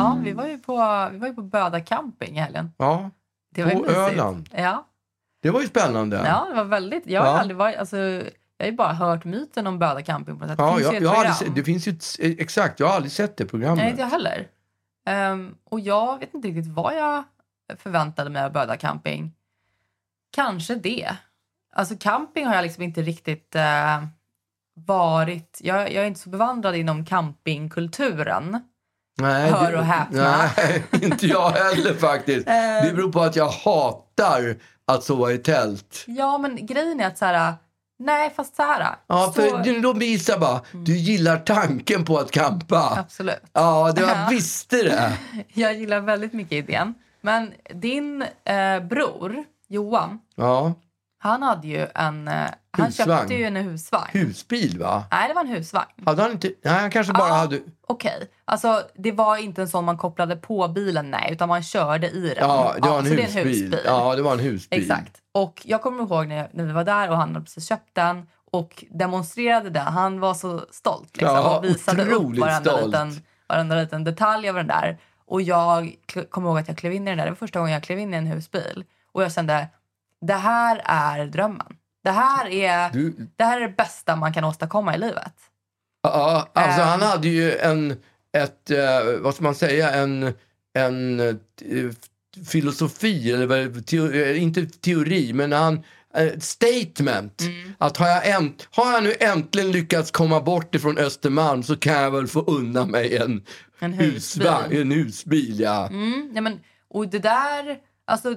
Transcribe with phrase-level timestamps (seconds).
[0.00, 2.72] ja, vi var ju på, vi var ju på Böda camping i helgen.
[2.78, 3.10] Ja,
[3.54, 3.86] Det var På.
[3.90, 4.48] Öland.
[4.56, 4.86] Ja,
[5.42, 6.16] det var ju spännande.
[6.26, 7.06] ja, det var väldigt...
[7.06, 7.38] Jag har, Ja.
[7.40, 8.22] aldrig varit, alltså, jag
[8.60, 10.58] har ju bara hört myten om Böda camping på något sätt.
[10.58, 11.34] Ja, det finns jag, ju ett jag program.
[11.34, 13.78] sett, det finns ju ett, exakt, jag har aldrig sett det programmet.
[13.78, 14.46] Nej, inte jag heller.
[15.06, 17.24] Ehm, och jag vet inte riktigt vad jag
[17.78, 19.32] förväntade mig av Böda camping.
[20.32, 21.16] Kanske det.
[21.72, 24.04] Alltså camping har jag liksom inte riktigt eh,
[24.74, 25.58] varit...
[25.62, 28.60] Jag, jag är inte så bevandrad inom campingkulturen.
[29.20, 30.48] Nej, Hör och häpna.
[30.56, 32.48] Nej, inte jag heller faktiskt.
[32.48, 32.54] Eh.
[32.84, 36.04] Det beror på att jag hatar att sova i tält.
[36.06, 37.54] Ja, men grejen är att så här...
[37.98, 38.94] Nej, fast så här.
[39.06, 42.94] Ja, så, för du- då visar bara, du gillar tanken på att campa.
[42.98, 43.42] Absolut.
[43.52, 44.08] Ja, det, Ja.
[44.08, 45.12] jag visste det.
[45.52, 46.94] Jag gillar väldigt mycket idén.
[47.20, 50.74] Men din eh, bror, Johan, Ja,
[51.22, 52.28] han hade ju en...
[52.28, 53.18] Eh, han Husvagn.
[53.18, 54.08] köpte ju en husvagn.
[54.12, 55.04] husbil va?
[55.10, 55.88] Nej, det var en husvagn.
[56.06, 57.34] Hade han inte, nej han kanske bara Ja.
[57.34, 57.60] hade...
[57.86, 58.30] Okej.
[58.44, 62.20] Alltså, det var inte en sån man kopplade på bilen, nej, utan man körde i
[62.20, 62.48] den.
[62.48, 63.76] Ja, det var en så det husbil.
[63.84, 64.80] Ja, det var en husbil.
[64.82, 65.16] Exakt.
[65.32, 68.26] Och jag kommer ihåg när, när vi var där och han hade precis köpt den
[68.52, 69.86] och demonstrerade den.
[69.86, 72.86] Han var så stolt liksom, Ja, och visade upp otroligt varenda stolt.
[72.86, 74.98] liten, varenda liten detalj av den där.
[75.26, 77.24] Och jag kl- kommer ihåg att jag klev in i den där.
[77.24, 78.84] Det var första gången jag klev in i en husbil.
[79.12, 79.68] Och jag kände,
[80.26, 81.66] det här är drömmen.
[82.04, 85.32] Det här är, Du, det, här är det bästa man kan åstadkomma i livet.
[86.02, 86.88] ja, alltså Ehm.
[86.88, 87.90] han hade ju en,
[88.36, 90.32] ett, eh, vad ska man säga, en,
[90.78, 91.34] en eh,
[92.46, 95.82] filosofi, eller vad- teo, eh, inte teori, men han,
[96.40, 97.40] statement.
[97.40, 97.72] Mm.
[97.78, 101.92] Att har jag, änt, har jag nu äntligen lyckats komma bort ifrån Östermalm så kan
[102.02, 103.42] jag väl få unna mig en,
[103.78, 104.12] En husbil.
[104.48, 105.60] husvagn, en husbil.
[105.60, 105.86] Ja.
[105.88, 106.60] Mm, ja, men,
[106.90, 108.34] och det där, alltså,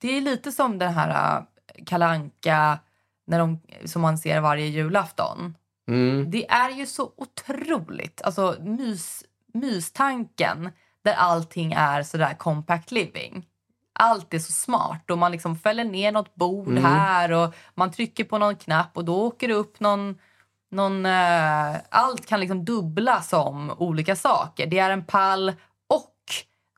[0.00, 1.44] det är lite som den här uh,
[1.86, 2.78] kalanka
[3.26, 5.56] när de, som man ser varje julafton.
[5.88, 6.30] Mm.
[6.30, 9.24] Det är ju så otroligt, alltså mys,
[9.54, 10.70] mystanken
[11.04, 13.46] där allting är sådär compact living.
[13.92, 16.84] Allt är så smart och man liksom fäller ner något bord Mm.
[16.84, 20.18] här och man trycker på någon knapp och då åker det upp någon
[20.70, 24.66] någon, eh, allt kan liksom dubbla som olika saker.
[24.66, 25.52] Det är en pall
[25.88, 26.14] och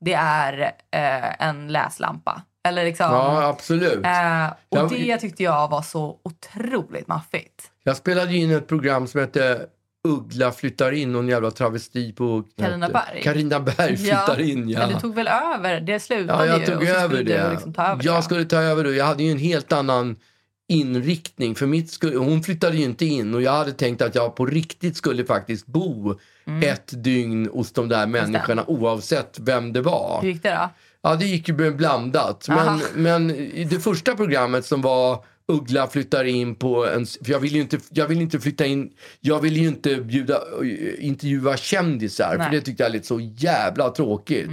[0.00, 0.60] det är
[0.90, 2.42] eh, en läslampa.
[2.68, 3.92] Eller liksom, Ja, absolut.
[4.06, 7.70] eh, och Jag- det tyckte jag var så otroligt maffigt.
[7.84, 9.66] Jag spelade in ett program som hette
[10.08, 12.42] Uggla flyttar in, någon jävla travesti på...
[12.58, 13.22] Carina Berg.
[13.22, 14.78] Carina Berg flyttar in, ja.
[14.78, 15.80] Men du tog väl över?
[15.80, 16.66] Det Ja, slutade jag ju.
[16.66, 17.50] tog över det.
[17.50, 18.22] Liksom ta över jag det.
[18.22, 18.90] skulle ta över det.
[18.94, 20.16] Jag hade ju en helt annan
[20.68, 21.54] inriktning.
[21.54, 24.46] För mitt skulle, hon flyttade ju inte in och jag hade tänkt att jag på
[24.46, 26.14] riktigt skulle faktiskt bo
[26.46, 26.68] Mm.
[26.70, 30.18] ett dygn hos de där människorna oavsett vem det var.
[30.22, 30.68] Hur gick det då?
[31.02, 32.48] Ja, det gick ju blandat.
[32.48, 32.80] Aha.
[32.94, 37.06] Men, men i det första programmet som var Uggla flyttar in på en...
[37.06, 38.90] För jag vill ju inte, jag vill inte flytta in...
[39.20, 40.40] Jag vill ju inte bjuda,
[40.98, 42.34] intervjua kändisar, Nej.
[42.34, 42.46] Mm.
[42.46, 44.50] för det tyckte jag lät så jävla tråkigt.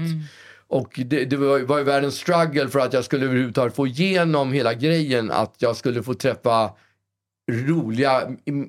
[0.68, 4.54] Och det, det var, var ju världens struggle för att jag skulle överhuvudtaget få igenom
[4.54, 6.72] hela grejen att jag skulle få träffa
[7.52, 8.22] roliga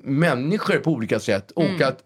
[0.03, 1.51] människor på olika sätt.
[1.57, 1.75] Mm.
[1.75, 2.03] Och att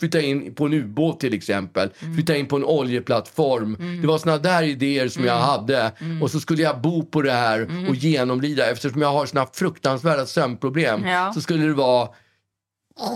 [0.00, 1.90] flytta in på en ubåt till exempel.
[2.00, 2.14] Mm.
[2.14, 3.76] Flytta in på en oljeplattform.
[4.00, 5.34] Det var såna där idéer som Mm.
[5.34, 5.92] jag hade.
[6.22, 8.70] Och så skulle jag bo på det här och genomlida.
[8.70, 11.32] Eftersom jag har såna fruktansvärda sömnproblem Ja.
[11.34, 12.08] så skulle det vara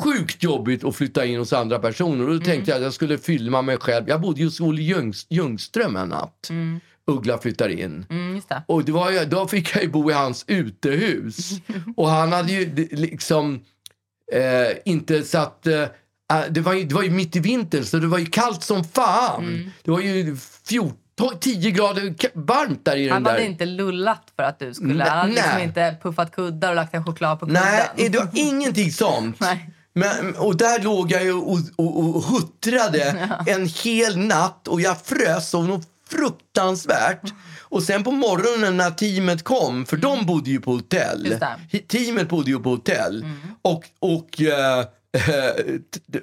[0.04, 2.20] sjukt jobbigt att flytta in hos andra personer.
[2.20, 2.44] Och då Mm.
[2.44, 4.08] tänkte jag att jag skulle filma mig själv.
[4.08, 6.48] Jag bodde ju hos Olle Ljungs, Ljungström en natt.
[7.06, 8.06] Uggla flyttar in.
[8.10, 8.42] Mm.
[8.66, 11.50] Och det var då fick jag ju bo i hans utehus.
[11.96, 13.60] Och han hade ju liksom
[14.32, 15.66] eh, inte satt...
[15.66, 15.82] Eh,
[16.32, 18.62] eh, det, var ju, det var ju mitt i vintern så det var ju kallt
[18.62, 19.44] som fan.
[19.44, 19.70] Mm.
[19.82, 20.36] Det var ju
[20.68, 23.30] 14 ta- 10 grader varmt där i den Han där.
[23.30, 24.94] hade inte lullat för att du skulle.
[24.94, 27.62] Nej, Han hade liksom inte puffat kuddar och lagt en choklad på kudden.
[27.96, 29.40] Nej, det var ingenting sånt.
[29.92, 35.00] Men, och där låg jag ju och, och, och huttrade en hel natt och jag
[35.00, 37.32] frös något fruktansvärt.
[37.60, 41.36] Och sen på morgonen när teamet kom, för de bodde ju på hotell.
[41.88, 43.26] Teamet bodde ju på hotell.
[43.62, 46.20] Och, och t- t-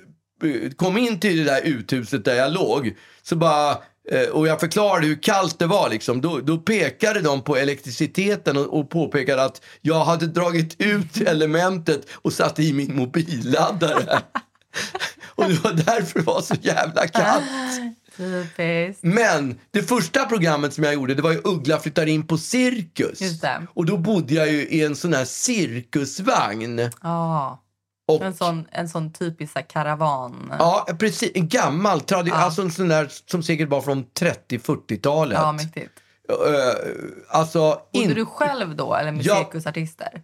[0.76, 2.96] kom in till det där uthuset där jag låg.
[3.22, 3.72] Så bara,
[4.12, 5.90] eh, och jag förklarade hur kallt det var.
[5.90, 6.22] Liksom.
[6.22, 12.02] Då, då pekade de på elektriciteten och, och påpekade att jag hade dragit ut elementet
[12.14, 14.22] och satt i min mobilladdare.
[15.36, 17.44] och det var därför det var så jävla kallt.
[18.18, 19.04] Typiskt.
[19.04, 23.20] Men det första programmet som jag gjorde det var ju Uggla flyttar in på cirkus.
[23.74, 26.82] Och då bodde jag ju i en sån här cirkusvagn.
[27.02, 27.60] Ja,
[28.08, 30.54] Och, en sån, en sån typisk karavan.
[30.60, 31.32] Ja, precis.
[31.36, 32.36] En gammal, tradi- Ja.
[32.36, 35.38] alltså en sån där som säkert var från 30-40-talet.
[35.42, 36.00] Ja, mäktigt.
[36.30, 36.90] Eh,
[37.30, 37.60] alltså,
[37.94, 39.36] Bodde in, du själv då eller med Ja.
[39.36, 40.22] cirkusartister?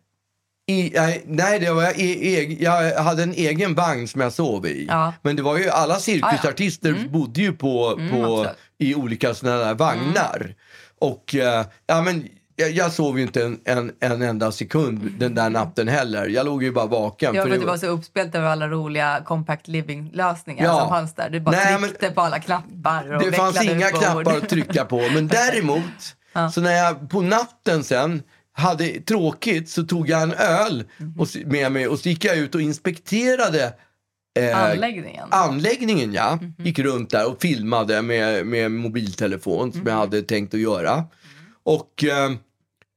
[0.69, 4.65] I, nej, det var jag, e, e, jag hade en egen vagn som jag sov
[4.67, 4.85] i.
[4.89, 5.13] Ja.
[5.21, 8.57] Men det var ju alla cirkusartister bodde ju på, på, absolut.
[8.77, 10.55] i olika såna där vagnar.
[10.99, 15.35] Och eh, ja, men jag, jag sov ju inte en, en, en enda sekund den
[15.35, 16.27] där natten heller.
[16.27, 17.35] Jag låg ju bara vaken.
[17.35, 20.79] Ja, för det du var så uppspelt över alla roliga compact living-lösningar Ja.
[20.79, 21.29] som fanns där.
[21.29, 24.85] Du bara Nej, men- tryckte på alla knappar och Det fanns inga knappar att trycka
[24.85, 24.97] på.
[25.13, 26.15] Men däremot,
[26.53, 28.23] så när jag på natten sen
[28.59, 30.83] hade tråkigt så tog jag en öl
[31.17, 33.73] och, med mig och så gick jag ut och inspekterade
[34.39, 35.27] eh, Anläggningen.
[35.31, 36.13] anläggningen.
[36.13, 36.39] Ja.
[36.57, 41.03] Gick runt där och filmade med, med mobiltelefon som jag hade tänkt att göra.
[41.63, 42.31] Och eh,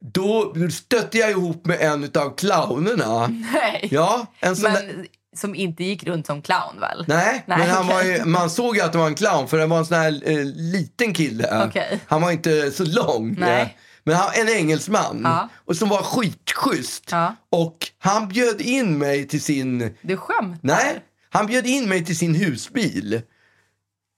[0.04, 3.26] då stötte jag ihop med en av clownerna.
[3.52, 3.88] Nej.
[3.90, 5.06] Ja, en sån där, Men
[5.36, 7.04] som inte gick runt som clown väl?
[7.08, 8.18] Nej, Nej, men han var okej.
[8.18, 10.22] ju, man såg ju att det var en clown för det var en sån här
[10.30, 11.64] eh, liten kille.
[11.68, 12.00] Okej.
[12.06, 13.36] Han var inte så lång.
[13.38, 13.62] Nej.
[13.62, 13.68] eh,
[14.04, 15.20] Men han, en engelsman.
[15.24, 15.48] Ja.
[15.54, 17.08] Och som var skitschysst.
[17.10, 17.34] Ja.
[17.50, 19.96] Och han bjöd in mig till sin...
[20.02, 20.58] Du skämtar?
[20.62, 23.22] Nej, han bjöd in mig till sin husbil.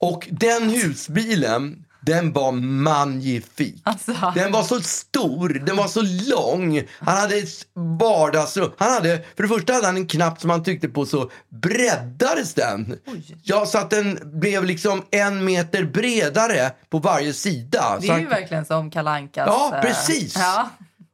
[0.00, 3.83] Och den husbilen, den var magnifik.
[3.85, 4.33] Alltså.
[4.35, 6.83] Den var så stor, den var så lång.
[6.99, 7.67] Han hade ett
[8.01, 8.71] vardagsrum.
[8.79, 12.55] Han hade, för det första hade han en knapp som han tryckte på så breddades
[12.55, 12.99] den.
[13.06, 13.37] Oj.
[13.43, 17.99] Ja, så att den blev liksom en meter bredare på varje sida.
[18.01, 19.47] Det är han, ju verkligen som Kalle Ankas...
[19.47, 20.37] Ja, eh, precis.
[20.37, 20.71] Ja.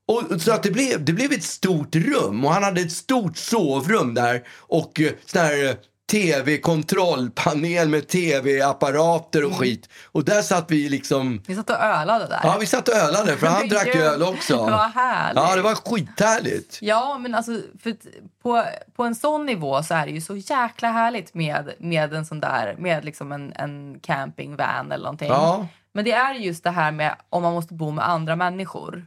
[0.06, 3.36] och, så att det blev, det blev ett stort rum och han hade ett stort
[3.36, 5.74] sovrum där och eh, sån här eh,
[6.10, 9.88] tv-kontrollpanel med tv-apparater och skit.
[10.04, 12.40] Och där satt vi liksom Ni satt och ölade där.
[12.42, 14.56] Ja, vi satt och ölade för han drack öl också.
[14.70, 15.42] Vad härligt.
[15.42, 16.78] Ja, det var skithärligt.
[16.80, 17.52] Ja, men alltså
[17.82, 17.96] för
[18.42, 18.64] på,
[18.96, 22.40] på en sån nivå så är det ju så jäkla härligt med, med en sån
[22.40, 25.28] där, med liksom en, en campingvan eller någonting.
[25.28, 25.66] Ja.
[25.92, 29.06] Men det är just det här med om man måste bo med andra människor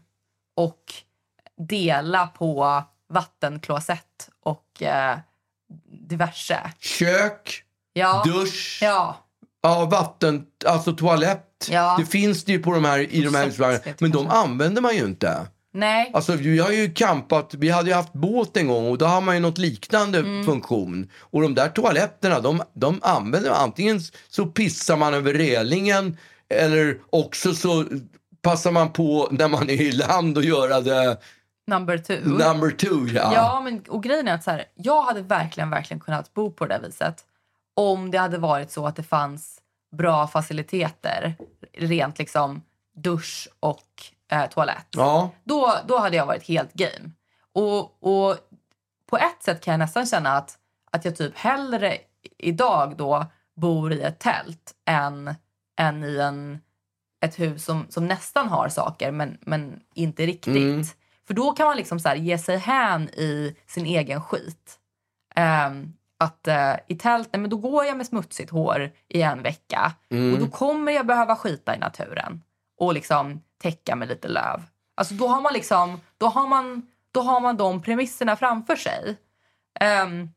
[0.55, 0.93] och
[1.57, 5.17] dela på vattenklosett och eh,
[6.09, 6.59] diverse.
[6.79, 8.23] Kök, Ja.
[8.25, 9.25] dusch, Ja.
[9.63, 11.67] ja, vatten, alltså toalett.
[11.71, 11.95] Ja.
[11.99, 13.83] Det finns det ju på de här, i de här husvagnarna.
[13.99, 14.37] Men de kanske.
[14.37, 15.47] använder man ju inte.
[15.75, 16.11] Nej.
[16.13, 19.21] Alltså, vi har ju campat, vi hade ju haft båt en gång och då har
[19.21, 20.45] man ju något liknande Mm.
[20.45, 21.09] funktion.
[21.19, 23.59] Och de där toaletterna, de, de använder man.
[23.59, 26.17] Antingen så pissar man över relingen
[26.49, 27.85] eller också så
[28.41, 31.17] passar man på när man är i land och göra det
[31.67, 32.19] Number two.
[32.23, 33.07] number two.
[33.13, 33.33] Ja.
[33.33, 36.65] Ja, men, och grejen är att så här, jag hade verkligen, verkligen kunnat bo på
[36.65, 37.25] det där viset
[37.73, 41.35] om det hade varit så att det fanns bra faciliteter,
[41.77, 42.61] rent liksom
[42.95, 43.87] dusch och
[44.31, 44.87] eh, toalett.
[44.89, 45.29] ja.
[45.43, 47.11] Då, då hade jag varit helt game.
[47.53, 48.37] Och, och
[49.09, 50.57] på ett sätt kan jag nästan känna att,
[50.91, 51.97] att jag typ hellre
[52.37, 55.35] idag då bor i ett tält än,
[55.77, 56.59] än i en,
[57.21, 60.55] ett hus som, som nästan har saker men, men inte riktigt.
[60.55, 60.83] Mm.
[61.33, 64.79] För då kan man liksom så ge sig hän i sin egen skit.
[65.35, 69.41] Ehm, att eh, i tält, nej, men då går jag med smutsigt hår i en
[69.43, 70.33] vecka Mm.
[70.33, 72.41] och då kommer jag behöva skita i naturen
[72.79, 74.61] och liksom täcka med lite löv.
[74.95, 79.17] Alltså då har man liksom, då har man, då har man de premisserna framför sig.
[79.79, 80.29] Ehm,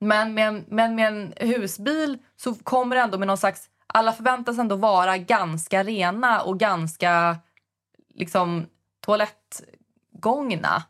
[0.00, 4.12] men, med en, men med en husbil så kommer det ändå med någon slags, alla
[4.12, 7.36] förväntas ändå vara ganska rena och ganska
[8.14, 8.66] liksom
[10.22, 10.82] toalettgångna.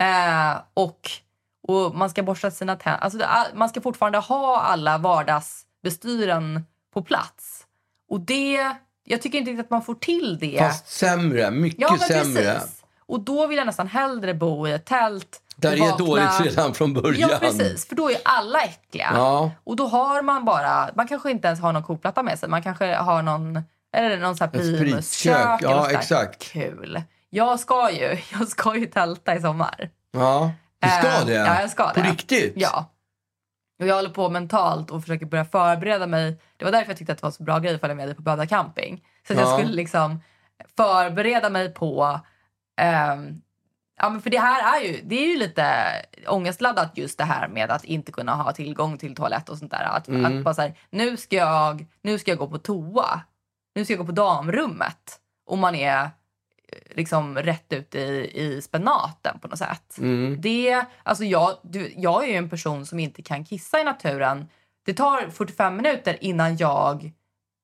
[0.00, 1.10] Eh, och,
[1.68, 3.00] och man ska borsta sina tänder.
[3.00, 6.64] Alltså det, man ska fortfarande ha alla vardagsbestyren
[6.94, 7.66] på plats.
[8.08, 8.70] Och det,
[9.04, 10.58] jag tycker inte att man får till det.
[10.58, 12.42] Fast sämre, mycket ja, sämre.
[12.42, 12.82] precis.
[13.08, 15.42] Och då vill jag nästan hellre bo i ett tält.
[15.56, 17.30] Där det är dåligt redan från början.
[17.30, 17.88] Ja, precis.
[17.88, 19.10] För då är alla äckliga.
[19.14, 19.50] Ja.
[19.64, 22.48] Och då har man bara, man kanske inte ens har någon koplatta med sig.
[22.48, 25.62] Man kanske har någon, Eller någon sån här primuskök.
[25.62, 26.52] ja, exakt.
[26.52, 27.02] Kul.
[27.30, 29.90] Jag ska ju, jag ska ju tälta i sommar.
[30.12, 31.32] Ja, du ska Eh, det?
[31.34, 32.10] Ja, jag ska På det.
[32.10, 32.52] riktigt?
[32.56, 32.92] Ja.
[33.80, 36.40] Och jag håller på mentalt och försöker börja förbereda mig.
[36.56, 38.14] Det var därför jag tyckte att det var så bra grej att följa med dig
[38.14, 39.04] på Böda camping.
[39.26, 39.44] Så att Ja.
[39.48, 40.20] jag skulle liksom
[40.76, 42.20] förbereda mig på...
[42.80, 43.40] ehm,
[43.98, 45.74] ja, men för det här är ju, det är ju lite
[46.28, 49.82] ångestladdat just det här med att inte kunna ha tillgång till toalett och sånt där.
[49.84, 50.24] Att, Mm.
[50.38, 53.20] att bara så här, nu ska, jag, nu ska jag gå på toa.
[53.74, 55.20] Nu ska jag gå på damrummet.
[55.46, 56.10] Och man är
[56.94, 59.98] liksom rätt ut i, i spenaten på något sätt.
[59.98, 60.40] Mm.
[60.40, 64.48] Det, alltså jag, du, jag är ju en person som inte kan kissa i naturen.
[64.86, 67.12] Det tar 45 minuter innan jag...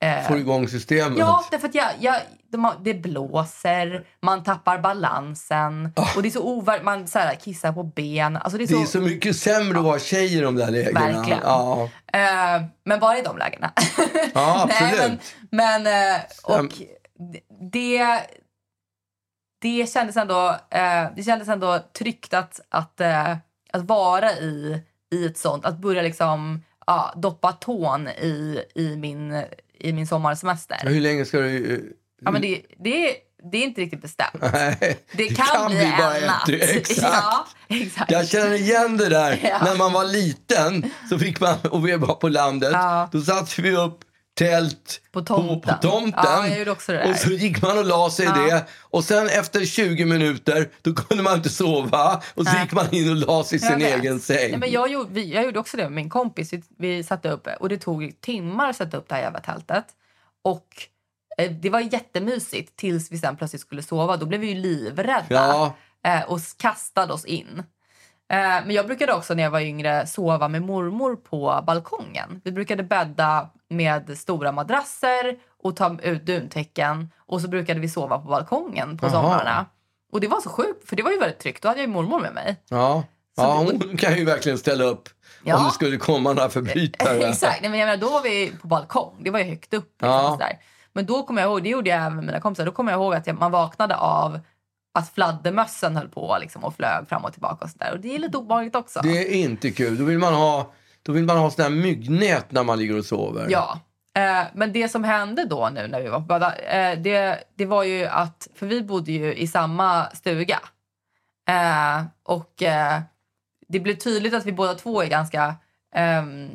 [0.02, 1.18] Eh, Får igång systemet?
[1.18, 2.16] ja, därför att jag, jag,
[2.52, 7.34] de har, det blåser, man tappar balansen och det är så ovär, Man så här,
[7.34, 8.36] kissar på ben.
[8.36, 8.74] Alltså det är så.
[8.74, 11.00] Det är så mycket sämre att vara tjej i de där lägena.
[11.00, 11.40] Verkligen.
[11.42, 13.72] Ja, eh, men bara i de lägena.
[14.34, 15.22] ja Nej, absolut.
[15.50, 16.72] men, men eh, och
[17.72, 18.20] det,
[19.62, 23.36] det, kändes ändå, eh, det kändes ändå tryggt att, att, eh,
[23.72, 25.64] att vara i, i ett sånt.
[25.64, 29.42] Att börja liksom ja, doppa tån i, i, min,
[29.78, 30.76] i min sommarsemester.
[30.82, 31.74] Hur länge ska du...
[31.74, 31.80] eh,
[32.24, 33.16] Ja, men det, det, är-
[33.50, 34.34] det är inte riktigt bestämt.
[34.52, 36.48] Nej, Det kan, bli, bara en ett- natt.
[36.48, 37.00] Exakt.
[37.02, 38.10] Ja, exakt.
[38.10, 39.40] Jag känner igen det där.
[39.42, 39.60] Ja.
[39.64, 43.08] När man var liten så fick man, och vi var på landet, Ja.
[43.12, 43.98] då satte vi upp
[44.34, 45.60] tält På tomten.
[45.60, 46.62] På, på tomten.
[46.64, 47.10] Ja.
[47.10, 48.34] Och så gick man och la sig i Ja.
[48.46, 48.66] det.
[48.80, 52.22] Och sen efter 20 minuter, då kunde man inte sova.
[52.34, 52.62] Och så Nej.
[52.62, 54.50] gick man in och la sig i sin egen säng.
[54.50, 56.52] Nej, men jag, gjorde, vi, jag gjorde också det med min kompis.
[56.52, 59.84] Vi, vi satte upp, och det tog timmar att sätta upp det här jävla tältet.
[60.44, 60.66] Och
[61.38, 64.16] eh, det var jättemysigt tills vi sen plötsligt skulle sova.
[64.16, 65.76] Då blev vi ju livrädda Ja.
[66.06, 67.62] eh, och kastade oss in.
[68.32, 72.40] Eh, men jag brukade också när jag var yngre sova med mormor på balkongen.
[72.44, 77.10] Vi brukade bädda med stora madrasser och ta ut duntäcken.
[77.26, 79.12] Och så brukade vi sova på balkongen på Jaha.
[79.12, 79.66] somrarna.
[80.12, 81.62] Och det var så sjukt, för det var ju väldigt tryggt.
[81.62, 82.56] Då hade jag ju mormor med mig.
[82.68, 83.04] Ja.
[83.36, 85.08] Så ja, det- hon kan ju verkligen ställa upp
[85.44, 85.56] Ja.
[85.58, 87.18] om det skulle komma några förbrytare.
[87.28, 89.16] Exakt, Nej, men jag menar, då var vi på balkong.
[89.20, 89.92] Det var ju högt upp.
[90.02, 90.48] Liksom, Ja.
[90.92, 92.98] Men då kommer jag ihåg, det gjorde jag även med mina kompisar, då kommer jag
[93.00, 94.40] ihåg att jag, man vaknade av
[94.94, 97.64] att fladdermössen höll på liksom, och flög fram och tillbaka.
[97.64, 97.92] Och, så där.
[97.92, 99.00] och det är lite obehagligt också.
[99.02, 99.98] Det är inte kul.
[99.98, 100.72] Då vill man ha,
[101.02, 103.46] då vill man ha såna här myggnät när man ligger och sover.
[103.50, 103.80] Ja.
[104.16, 107.66] Eh, men det som hände då nu när vi var på Böda, eh, det, det
[107.66, 110.60] var ju att, för vi bodde ju i samma stuga.
[111.48, 113.00] Eh, och eh,
[113.68, 115.54] det blev tydligt att vi båda två är ganska,
[115.94, 116.50] ehm,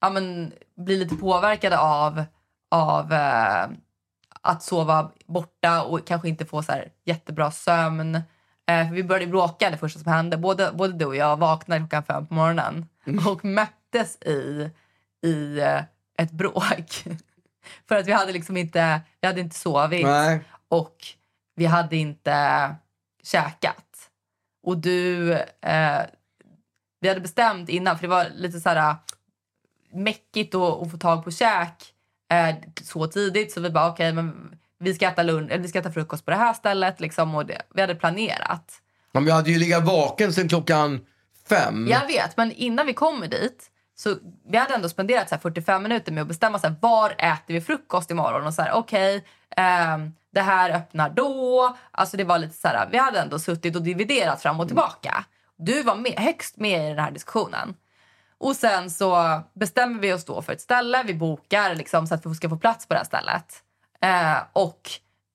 [0.00, 2.24] ja men blir lite påverkade av,
[2.70, 3.68] av eh,
[4.48, 8.14] att sova borta och kanske inte få så här jättebra sömn.
[8.66, 10.36] Eh, för vi började bråka det första som hände.
[10.36, 12.88] Både, både du och jag vaknade klockan fem på morgonen
[13.26, 14.70] och möttes i,
[15.26, 15.82] i eh,
[16.18, 17.04] ett bråk.
[17.88, 20.40] för att vi hade liksom inte, vi hade inte sovit Nej.
[20.68, 20.96] och
[21.56, 22.74] vi hade inte
[23.22, 24.10] käkat.
[24.62, 26.02] Och du, eh,
[27.00, 28.96] vi hade bestämt innan, för det var lite så här
[29.92, 31.94] mäckigt att, att få tag på käk
[32.30, 33.52] eh, så tidigt.
[33.52, 36.36] Så vi bara, okej, men vi ska, äta lunch, vi ska äta frukost på det
[36.36, 37.00] här stället.
[37.00, 38.72] Liksom, och det, vi hade planerat.
[39.12, 41.00] Men vi hade ju legat vaken sen klockan
[41.48, 41.88] fem.
[41.90, 44.16] Jag vet, men innan vi kommer dit så
[44.48, 47.54] vi hade ändå spenderat så här 45 minuter med att bestämma så här, var äter
[47.54, 48.46] vi frukost imorgon.
[48.46, 49.24] Och så här, okej,
[49.56, 51.76] ehm, det här öppnar då.
[51.90, 55.24] Alltså det var lite så här, vi hade ändå suttit och dividerat fram och tillbaka.
[55.56, 57.74] Du var med, högst med i den här diskussionen.
[58.40, 61.02] Och sen så bestämmer vi oss då för ett ställe.
[61.06, 63.62] Vi bokar liksom så att vi ska få plats på det här stället.
[64.00, 64.90] Eh, och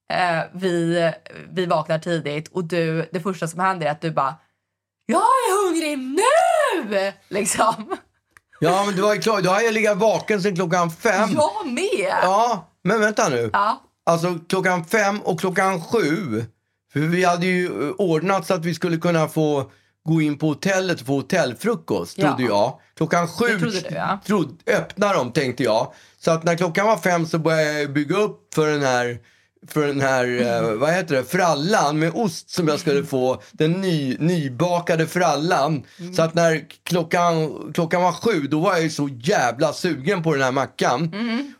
[0.09, 1.11] eh, vi,
[1.49, 4.35] vi vaknar tidigt och du, det första som händer är att du bara
[5.05, 7.11] jag är hungrig nu!
[7.27, 7.97] Liksom.
[8.59, 9.41] Ja, men du var ju klar.
[9.41, 11.29] Då har jag legat vaken sen klockan fem.
[11.33, 12.13] Jag med!
[12.21, 13.49] Ja, men vänta nu.
[13.53, 13.81] Ja.
[14.05, 16.43] Alltså klockan fem och klockan sju.
[16.93, 19.71] För vi hade ju eh, ordnat så att vi skulle kunna få
[20.05, 22.27] gå in på hotellet och få hotellfrukost, Ja.
[22.27, 22.79] trodde jag.
[22.97, 24.19] Klockan sju trodde du, ja.
[24.25, 25.93] trod- öppnar de, tänkte jag.
[26.19, 29.19] Så att när klockan var fem så började jag bygga upp för den här
[29.67, 33.41] för den här, eh, vad heter det, frallan med ost som jag skulle få.
[33.51, 35.83] Den ny, nybakade frallan.
[36.15, 40.33] Så att när klockan, klockan var sju, då var jag ju så jävla sugen på
[40.33, 41.15] den här mackan.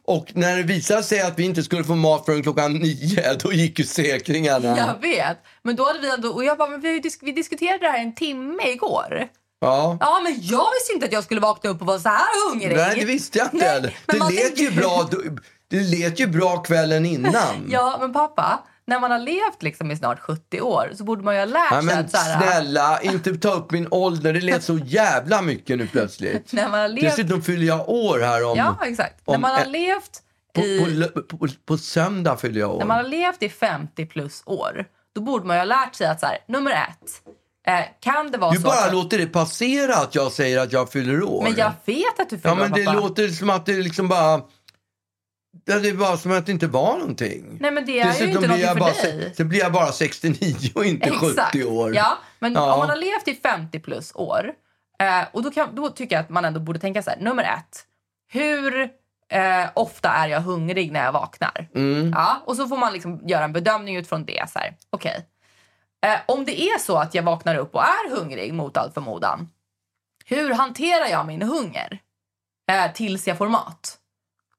[0.06, 3.54] Och när det visade sig att vi inte skulle få mat förrän klockan nio, då
[3.54, 4.78] gick ju säkringarna.
[4.78, 5.38] Jag vet.
[5.64, 8.00] Men då hade vi ändå, och jag bara, men vi, disk- vi diskuterade det här
[8.00, 9.28] en timme igår.
[9.62, 9.98] Ja.
[10.00, 12.78] Ja, men jag visste inte att jag skulle vakna upp och vara så här hungrig.
[12.78, 15.10] Nej, det visste jag inte Nej, Det lät ju bra.
[15.78, 17.34] Det lät ju bra kvällen innan.
[17.70, 21.34] Ja, men pappa, när man har levt liksom i snart 70 år så borde man
[21.34, 24.34] ju ha lärt Nej, sig men att så här, snälla, inte ta upp min ålder.
[24.34, 26.54] Det lät så jävla mycket nu plötsligt.
[26.54, 28.58] när man har levt Dessutom fyller jag år här om...
[28.58, 29.22] Ja, exakt.
[29.26, 30.22] om När man har ett- levt
[30.56, 32.80] På, i, på, lö- på, på söndag fyller jag år.
[32.80, 36.08] när man har levt i 50 plus år, då borde man ju ha lärt sig
[36.08, 37.22] att så här, nummer ett,
[37.68, 38.94] eh, kan det vara Du så bara att...
[38.94, 41.44] låter det passera att jag säger att jag fyller år.
[41.44, 43.00] Men jag vet att du fyller Ja, men år, det pappa.
[43.00, 44.42] låter som att det liksom bara...
[45.66, 47.58] Ja, det bara som att det inte var någonting.
[47.62, 49.30] Nej, men det är ju Dessutom inte blir någonting för bara, dig.
[49.30, 51.96] se- Sen blir jag bara 69 och inte 70 år.
[51.96, 52.74] Ja, men Ja.
[52.74, 54.52] om man har levt i 50 plus år,
[55.00, 57.44] eh, och då, kan, då tycker jag att man ändå borde tänka så här, nummer
[57.44, 57.86] ett,
[58.32, 58.82] hur
[59.30, 61.70] eh, ofta är jag hungrig när jag vaknar?
[61.76, 62.12] Mm.
[62.16, 64.50] Ja, och så får man liksom göra en bedömning utifrån det.
[64.50, 65.28] Så här, okej.
[66.06, 69.50] Eh, om det är så att jag vaknar upp och är hungrig mot all förmodan,
[70.26, 72.00] hur hanterar jag min hunger
[72.72, 73.98] eh, tills jag får mat?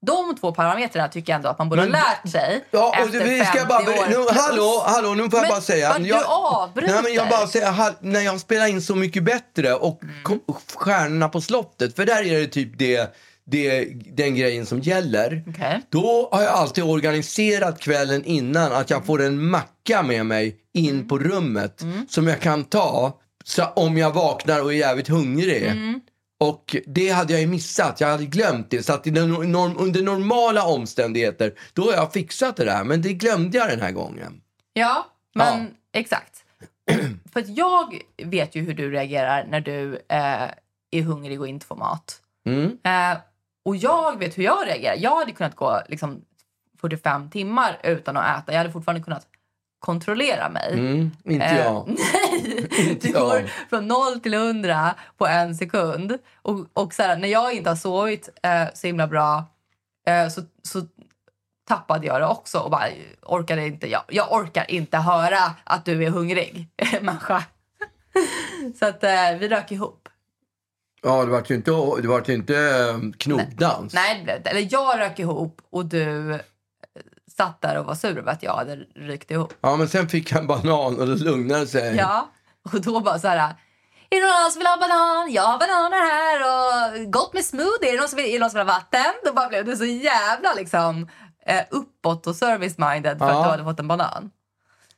[0.07, 2.95] De två parametrarna tycker jag ändå att man borde Men- ha lärt sig Ja, och
[3.07, 4.09] efter vi 50 ska bara, år.
[4.09, 5.99] nu, hallå, hallå, nu får jag Men bara säga.
[5.99, 6.93] du jag, avbryter.
[6.95, 10.15] nej, men jag bara säger, ha- när jag spelar in Så mycket bättre och Mm.
[10.23, 10.41] kom,
[10.75, 13.15] Stjärnorna på slottet, för där är det typ det,
[13.47, 13.85] det,
[14.17, 15.45] den grejen som gäller.
[15.49, 15.83] Okej.
[15.91, 20.91] Då har jag alltid organiserat kvällen innan att jag får en macka med mig in
[20.95, 21.09] Mm.
[21.09, 25.63] på rummet som jag kan ta så om jag vaknar och är jävligt hungrig.
[25.67, 26.01] Mm.
[26.51, 28.83] Och det hade jag ju missat, jag hade glömt det.
[28.83, 32.85] Så att under normala omständigheter, då har jag fixat det där.
[32.85, 34.41] Men det glömde jag den här gången.
[34.73, 36.45] Ja, men exakt.
[37.33, 40.51] För jag vet ju hur du reagerar när du eh,
[40.91, 42.21] är hungrig och inte får mat.
[42.47, 42.79] Mm.
[42.85, 43.19] Eh,
[43.65, 44.97] och jag vet hur jag reagerar.
[44.99, 46.25] Jag hade kunnat gå liksom,
[46.81, 48.53] 45 timmar utan att äta.
[48.53, 49.27] Jag hade fortfarande kunnat
[49.85, 50.73] kontrollera mig.
[50.73, 51.89] Mm, inte Eh, jag.
[51.99, 53.23] Nej, Inte du jag.
[53.23, 56.19] går från noll till hundra på en sekund.
[56.43, 59.45] Och, och så här, när jag inte har sovit eh, så himla bra
[60.07, 60.83] eh, så, så
[61.69, 62.89] tappade jag det också och bara
[63.23, 63.91] orkade inte.
[63.91, 66.69] Jag, jag orkar inte höra att du är hungrig,
[67.01, 67.45] människa.
[68.79, 70.09] så att eh, vi rök ihop.
[71.03, 71.71] Ja, det var ju inte,
[72.03, 73.95] det inte eh, knogdans.
[73.95, 74.51] Nej, det blev inte.
[74.51, 76.41] Eller jag rök ihop och du eh,
[77.37, 79.55] satt där och var sur över att jag hade rykt ihop.
[79.61, 81.97] Ja, men sen fick en banan och det lugnade sig.
[81.97, 82.31] Ja,
[82.73, 83.55] och då bara så här...
[84.11, 85.33] Är det någon som vill ha banan?
[85.33, 87.89] Jag har bananer här och gott med smoothie.
[87.89, 89.13] Är det någon som vill, är det någon som vill ha vatten?
[89.25, 91.09] Då bara blev du så jävla liksom
[91.47, 93.39] eh, uppåt och service-minded för Ja.
[93.39, 94.31] att du hade fått en banan.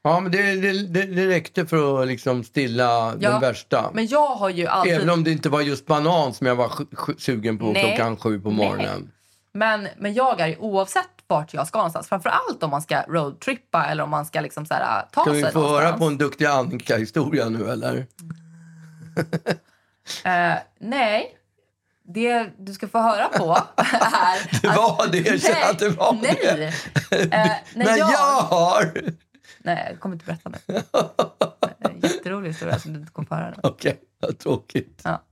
[0.02, 3.90] Ja, men det, det, det, räckte för att liksom stilla Ja, den värsta.
[3.92, 4.92] Men jag har ju alltid...
[4.92, 6.70] Även om det inte var just banan som jag var
[7.18, 7.84] sugen på Nej.
[7.84, 8.56] klockan sju på Nej.
[8.68, 9.12] morgonen.
[9.52, 12.08] Men, men jag är ju oavsett vart jag ska någonstans.
[12.08, 15.44] Framförallt om man ska roadtrippa eller om man ska liksom så här, ta Kan sig
[15.44, 15.84] vi få någonstans.
[15.84, 18.06] höra på en duktig Annika-historia nu eller?
[20.24, 21.36] Eh, nej.
[22.08, 23.44] Det du ska få höra på
[23.76, 24.60] är...
[24.62, 26.38] Det var det, jag känner att det var nej.
[27.10, 27.22] det.
[27.34, 28.92] Eh, när jag- jag har...
[29.58, 30.82] Nej, jag kommer inte berätta nu.
[31.78, 33.56] En Jätterolig historia som du inte kommer få höra nu.
[33.62, 35.00] Okej, vad tråkigt.
[35.04, 35.22] Ja.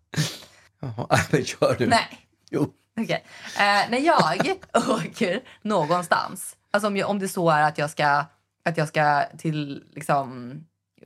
[0.81, 1.87] Jaha, men kör du.
[1.87, 2.73] Nej, Jo.
[3.01, 3.25] Okej.
[3.57, 4.59] Eh, när jag
[4.91, 8.25] åker någonstans, alltså om, jag, om det så är att jag ska,
[8.65, 10.55] att jag ska till, liksom,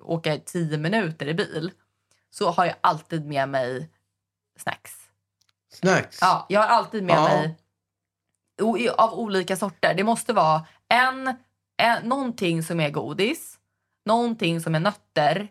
[0.00, 1.70] åka i tio minuter i bil,
[2.30, 3.90] så har jag alltid med mig
[4.58, 4.94] snacks.
[5.72, 6.18] Snacks.
[6.20, 7.22] Ja, jag har alltid med Ja.
[7.28, 7.56] mig
[8.62, 9.94] o- av olika sorter.
[9.94, 11.36] Det måste vara en,
[11.76, 13.58] en, någonting som är godis,
[14.04, 15.48] någonting som är nötter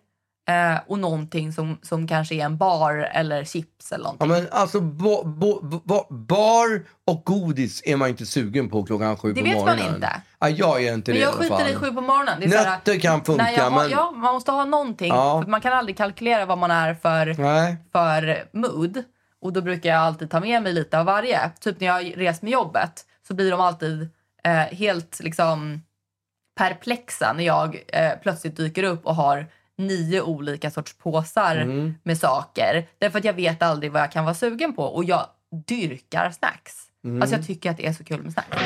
[0.47, 4.29] eh, och någonting som, som kanske är en bar eller chips eller Ja, någonting.
[4.29, 9.33] men alltså bo, bo, bo, bar och godis är man inte sugen på klockan sju
[9.33, 9.95] Det på vet man morgonen.
[9.95, 10.21] inte.
[10.39, 11.75] Ja, jag är inte Men det jag i alla fall.
[11.75, 12.39] sju på morgonen.
[12.39, 13.89] Det är så här, Nötter kan funka, jag men...
[13.89, 15.07] ja, man måste ha någonting.
[15.13, 15.41] Ja.
[15.43, 17.77] För man kan aldrig kalkylera vad man är för, Nej.
[17.91, 19.03] för mood.
[19.41, 21.49] Och då brukar jag alltid ta med mig lite av varje.
[21.59, 24.09] Typ när jag reser med jobbet så blir de alltid
[24.43, 25.81] eh, helt liksom
[26.57, 31.93] perplexa när jag eh, plötsligt dyker upp och har nio olika sorts påsar Mm.
[32.03, 32.87] med saker.
[32.99, 34.83] Därför att jag vet aldrig vad jag kan vara sugen på.
[34.83, 35.25] Och jag
[35.67, 36.73] dyrkar snacks.
[37.05, 37.21] Mm.
[37.21, 38.57] Alltså jag tycker att det är så kul med snacks.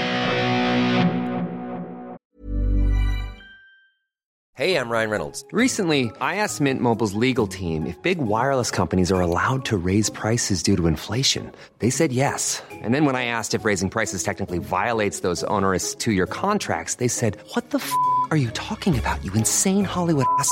[4.53, 5.43] Hey, I'm Ryan Reynolds.
[5.51, 10.09] Recently, I asked Mint Mobile's legal team if big wireless companies are allowed to raise
[10.11, 11.51] prices due to inflation.
[11.79, 12.61] They said yes.
[12.83, 16.95] And then when I asked if raising prices technically violates those onerous two year contracts,
[16.95, 17.91] they said, What the f
[18.29, 20.51] are you talking about, you insane Hollywood ass?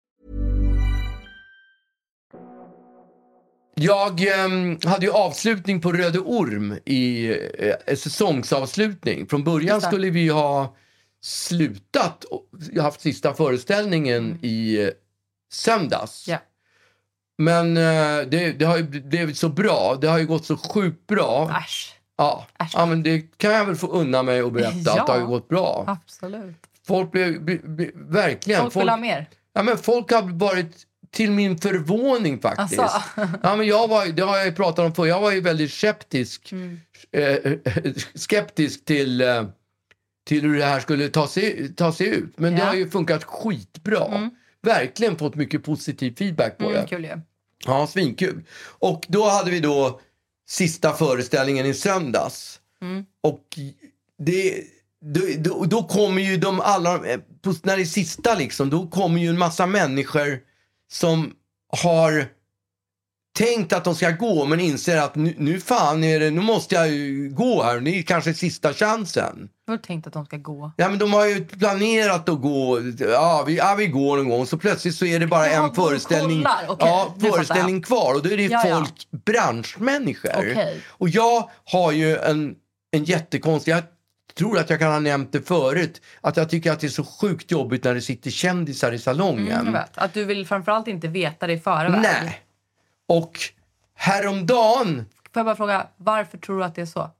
[3.75, 7.29] Jag ehm, hade ju avslutning på Röde Orm i
[7.59, 9.27] eh, säsongsavslutning.
[9.27, 10.75] Från början skulle vi ha
[11.21, 12.45] slutat och
[12.81, 14.89] haft sista föreställningen i eh,
[15.53, 16.27] söndags.
[16.27, 16.37] Ja.
[17.37, 19.97] Men eh, det, det har ju blivit så bra.
[20.01, 21.51] Det har ju gått så sjukt bra.
[21.63, 21.95] Äsch.
[22.17, 22.47] Ja.
[22.59, 22.71] Äsch.
[22.73, 25.01] ja, men det kan jag väl få unna mig att berätta Ja.
[25.01, 25.83] att det har gått bra.
[25.87, 26.55] Absolut.
[26.87, 28.61] Folk blev, be, be, verkligen.
[28.61, 29.29] Folk vill ha mer.
[29.53, 32.79] Ja, men folk har varit till min förvåning faktiskt.
[32.81, 33.01] Asså?
[33.43, 35.05] Ja, men jag var, det har jag ju pratat om förr.
[35.05, 36.79] Jag var ju väldigt skeptisk, Mm.
[37.11, 37.51] eh,
[38.15, 39.43] skeptisk till, eh,
[40.27, 42.33] till hur det här skulle ta sig, ta sig ut.
[42.39, 42.65] Men det Ja.
[42.65, 44.29] har ju funkat skitbra.
[44.63, 46.87] Verkligen fått mycket positiv feedback på Mm, det.
[46.87, 47.21] kul ju.
[47.65, 48.43] Ja, svinkul.
[48.63, 49.99] Och då hade vi då
[50.49, 52.59] sista föreställningen i söndags.
[52.81, 53.05] Mm.
[53.23, 53.43] Och
[54.23, 54.63] det,
[55.05, 57.19] då, då, då kommer ju de alla, eh,
[57.63, 60.39] när det är sista liksom, då kommer ju en massa människor
[60.91, 61.33] som
[61.77, 62.25] har
[63.37, 66.75] tänkt att de ska gå men inser att nu, nu fan är det, nu måste
[66.75, 66.89] jag
[67.35, 69.49] gå här, det är kanske sista chansen.
[69.67, 70.71] Har tänkt att de ska gå.
[70.77, 74.45] Ja men de har ju planerat att gå, ja vi, ja, vi går någon gång
[74.45, 76.45] så plötsligt så är det bara Jaha, en föreställning.
[76.67, 78.75] Okej, ja, föreställning kvar och då är det Ja, ja.
[78.75, 80.51] folk, branschmänniskor.
[80.51, 80.81] Okej.
[80.87, 82.55] Och jag har ju en,
[82.91, 83.83] en jättekonstig, jag
[84.35, 87.03] tror att jag kan ha nämnt det förut, att jag tycker att det är så
[87.03, 89.67] sjukt jobbigt när det sitter kändisar i salongen.
[89.67, 89.81] Mm.
[89.95, 92.01] Att du vill framförallt inte veta det i förväg.
[92.01, 92.41] Nej.
[93.07, 93.39] Och
[93.95, 97.11] häromdagen, Får jag bara fråga, varför tror du att det är så?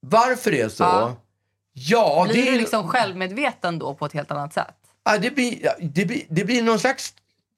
[0.00, 0.82] varför det är så?
[0.82, 1.16] Ja.
[1.72, 4.74] Ja, Blir det, du liksom självmedveten då på ett helt annat sätt?
[5.04, 7.14] ja, det, blir, det, blir, det blir någon slags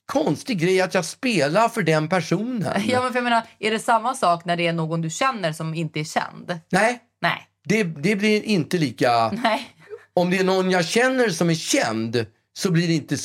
[0.07, 2.83] konstig grej att jag spelar för den personen.
[2.87, 5.53] Ja, men för jag menar, är det samma sak när det är någon du känner
[5.53, 6.61] som inte är känd?
[6.71, 7.49] Nej, Nej.
[7.65, 9.29] Det, det blir inte lika...
[9.43, 9.69] Nej.
[10.15, 13.17] Om det är någon jag känner som är känd så blir det inte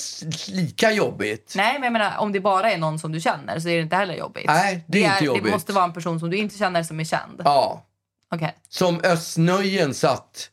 [0.47, 1.53] lika jobbigt.
[1.57, 3.81] Nej, men jag menar, om det bara är någon som du känner så är det
[3.81, 4.45] inte heller jobbigt.
[4.47, 5.43] Nej, det är inte jobbigt.
[5.43, 7.41] Det måste vara en person som du inte känner som är känd.
[7.45, 7.85] Ja,
[8.31, 8.55] Okej.
[8.69, 10.49] som Östnöjen satt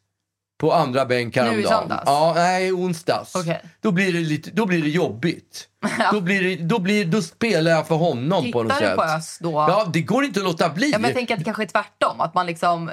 [0.58, 1.68] på andra bänk Nu i häromdagen.
[1.80, 2.02] söndags?
[2.06, 3.34] Ja, nej, onsdags.
[3.34, 3.62] Okej.
[3.80, 5.68] Då, blir det lite, då blir det jobbigt.
[6.12, 8.96] då, blir det, då, blir, då spelar jag för honom på något Tittar du sätt.
[8.96, 9.52] på Ös då?
[9.52, 10.90] Ja, det går inte att låta bli.
[10.90, 12.20] Ja, men jag tänker att det kanske är tvärtom.
[12.20, 12.90] Att man liksom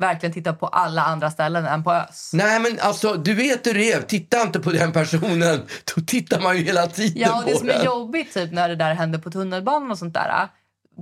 [0.00, 2.30] verkligen tittar på alla andra ställen än på Ös.
[2.34, 4.00] Nej men alltså, du vet hur det är.
[4.02, 5.62] Titta inte på den personen.
[5.94, 7.80] Då tittar man ju hela tiden Ja, och det på som den.
[7.80, 10.48] är jobbigt typ, när det där händer på tunnelbanan och sånt där.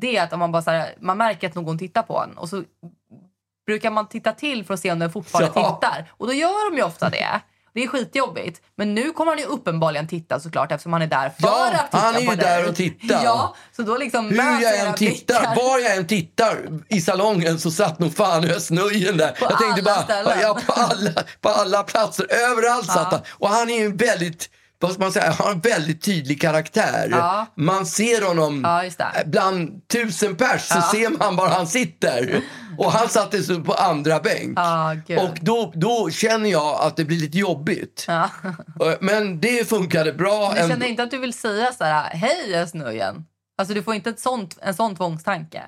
[0.00, 2.38] Det är att om man bara så här, man märker att någon tittar på en
[2.38, 2.62] och så
[3.66, 5.80] brukar man titta till för att se om den fortfarande Ja.
[5.80, 6.10] tittar.
[6.10, 7.40] Och då gör de ju ofta det.
[7.78, 8.60] Det är skitjobbigt.
[8.76, 11.84] Men nu kommer han ju uppenbarligen titta såklart eftersom han är där för Ja, att
[11.90, 13.24] titta han är ju där och tittar.
[13.24, 15.56] Ja, så då liksom Hur jag än tittar, blickar.
[15.56, 16.56] var jag än tittar
[16.88, 19.28] i salongen så satt nog fan Östnöjen där.
[19.30, 20.38] På jag tänkte alla bara, ställen.
[20.42, 23.20] ja, på, alla, på alla platser, överallt satt han.
[23.28, 27.08] Och han är ju väldigt, vad ska man säga, har en väldigt tydlig karaktär.
[27.10, 27.46] Ja.
[27.54, 28.60] Man ser honom
[28.98, 32.42] Ja, bland tusen pers så ser man var han sitter.
[32.78, 34.58] Och han satte sig på andra bänk.
[35.06, 35.18] Gud.
[35.18, 38.04] och då, då känner jag att det blir lite jobbigt.
[38.08, 38.30] Ja.
[39.00, 40.50] Men det funkade bra.
[40.50, 43.24] Du känner inte att du vill säga så här, hej Östnöjen?
[43.58, 45.62] Alltså du får inte ett sånt, en sån tvångstanke.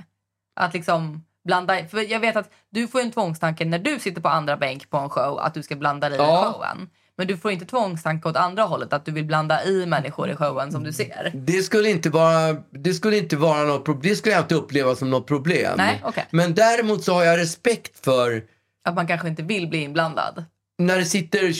[0.61, 4.29] Att liksom blanda För jag vet att du får en tvångstanke när du sitter på
[4.29, 6.49] andra bänk på en show att du ska blanda dig Ja.
[6.49, 6.89] i showen.
[7.21, 10.37] Men du får inte tvångstanke åt andra hållet att du vill blanda i människor i
[10.37, 11.33] showen som du ser.
[11.35, 14.11] Det skulle inte vara, det skulle inte vara något problem.
[14.11, 15.75] Det skulle jag inte uppleva som något problem.
[15.77, 16.27] Nej, okej.
[16.31, 18.43] Men däremot så har jag respekt för
[18.85, 20.45] Att man kanske inte vill bli inblandad.
[20.79, 21.53] när det sitter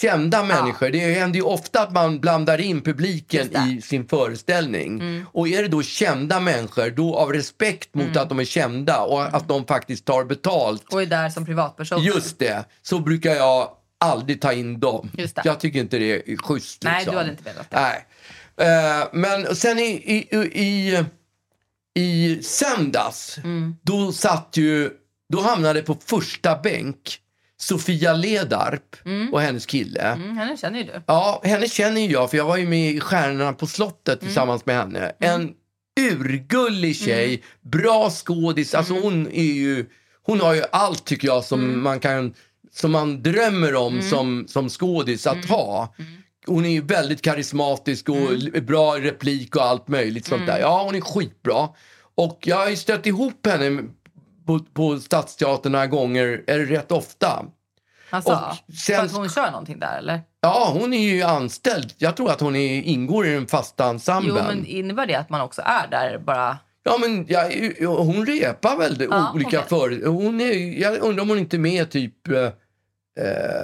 [0.00, 0.90] kända människor.
[0.90, 3.48] Det händer ju ofta att man blandar in publiken.
[3.54, 3.68] Mm.
[3.68, 5.24] i sin föreställning.
[5.32, 9.22] Och är det då kända människor, då av respekt mot att de är kända och
[9.22, 10.92] att de faktiskt tar betalt.
[10.92, 12.02] Och är där som privatperson.
[12.02, 13.68] Just det, så brukar jag
[14.00, 15.10] aldrig ta in dem.
[15.44, 16.82] Jag tycker inte det är schysst.
[16.82, 17.12] Nej, liksom.
[17.12, 17.76] du hade inte velat det.
[17.80, 18.06] Nej.
[19.00, 21.04] Eh, men sen i, i, i,
[21.94, 23.76] i söndags, Mm.
[23.82, 24.90] då satt ju,
[25.32, 27.18] då hamnade på första bänk
[27.60, 28.96] Sofia Ledarp
[29.32, 30.00] och hennes kille.
[30.02, 31.02] Mm, henne känner ju du.
[31.06, 34.76] Ja, henne känner jag för jag var ju med i Stjärnorna på slottet tillsammans med
[34.76, 35.12] henne.
[35.20, 35.52] En
[36.00, 38.74] urgullig tjej, bra skådis.
[38.74, 39.86] Alltså hon är ju,
[40.22, 42.34] hon har ju allt tycker jag som man kan,
[42.80, 45.94] som man drömmer om som, som skådis att ha.
[46.46, 50.58] Hon är ju väldigt karismatisk och l- bra replik och allt möjligt sånt där.
[50.58, 51.68] Ja, hon är skitbra.
[52.14, 53.82] Och jag har ju stött ihop henne
[54.46, 57.44] på, på Stadsteatern några gånger, eller rätt ofta.
[58.10, 60.20] Alltså, sen- För att hon kör någonting där eller?
[60.40, 61.92] Ja, hon är ju anställd.
[61.98, 64.36] Jag tror att hon är, ingår i den fasta ensemblen.
[64.38, 66.58] Jo, men innebär det att man också är där bara?
[66.82, 67.48] Ja, men ja,
[67.88, 69.68] hon repar väl Ja, olika okej.
[69.68, 70.06] för...
[70.06, 72.48] Hon är, jag undrar om hon inte är med typ eh,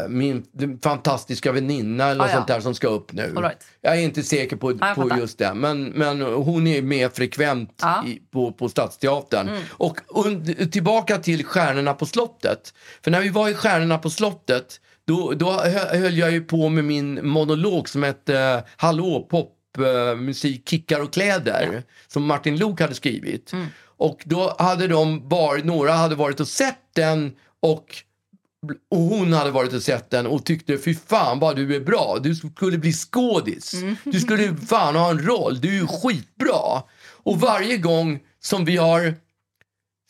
[0.08, 2.34] min den fantastiska väninna eller Ah, ja.
[2.34, 3.22] sånt där som ska upp nu.
[3.36, 3.58] Right.
[3.80, 5.54] Jag är inte säker på, Ja, jag på just det.
[5.54, 7.98] Men, men hon är med frekvent Ja.
[7.98, 8.10] Mm.
[8.12, 9.50] i, på, på Stadsteatern.
[9.70, 12.74] Och und, tillbaka till Stjärnorna på slottet.
[13.04, 16.68] För när vi var i Stjärnorna på slottet då, då hö- höll jag ju på
[16.68, 20.32] med min monolog som hette eh, Hallå pop eh,
[20.66, 23.52] kickar och kläder som Martin Luuk hade skrivit.
[23.52, 23.66] Mm.
[23.96, 27.86] Och då hade de varit, några hade varit och sett den och
[28.90, 32.18] och hon hade varit och sett den och tyckte fy fan vad du är bra.
[32.22, 33.74] Du skulle bli skådis.
[34.04, 35.60] Du skulle fan ha en roll.
[35.60, 36.82] Du är skitbra.
[37.24, 39.14] Och varje gång som vi har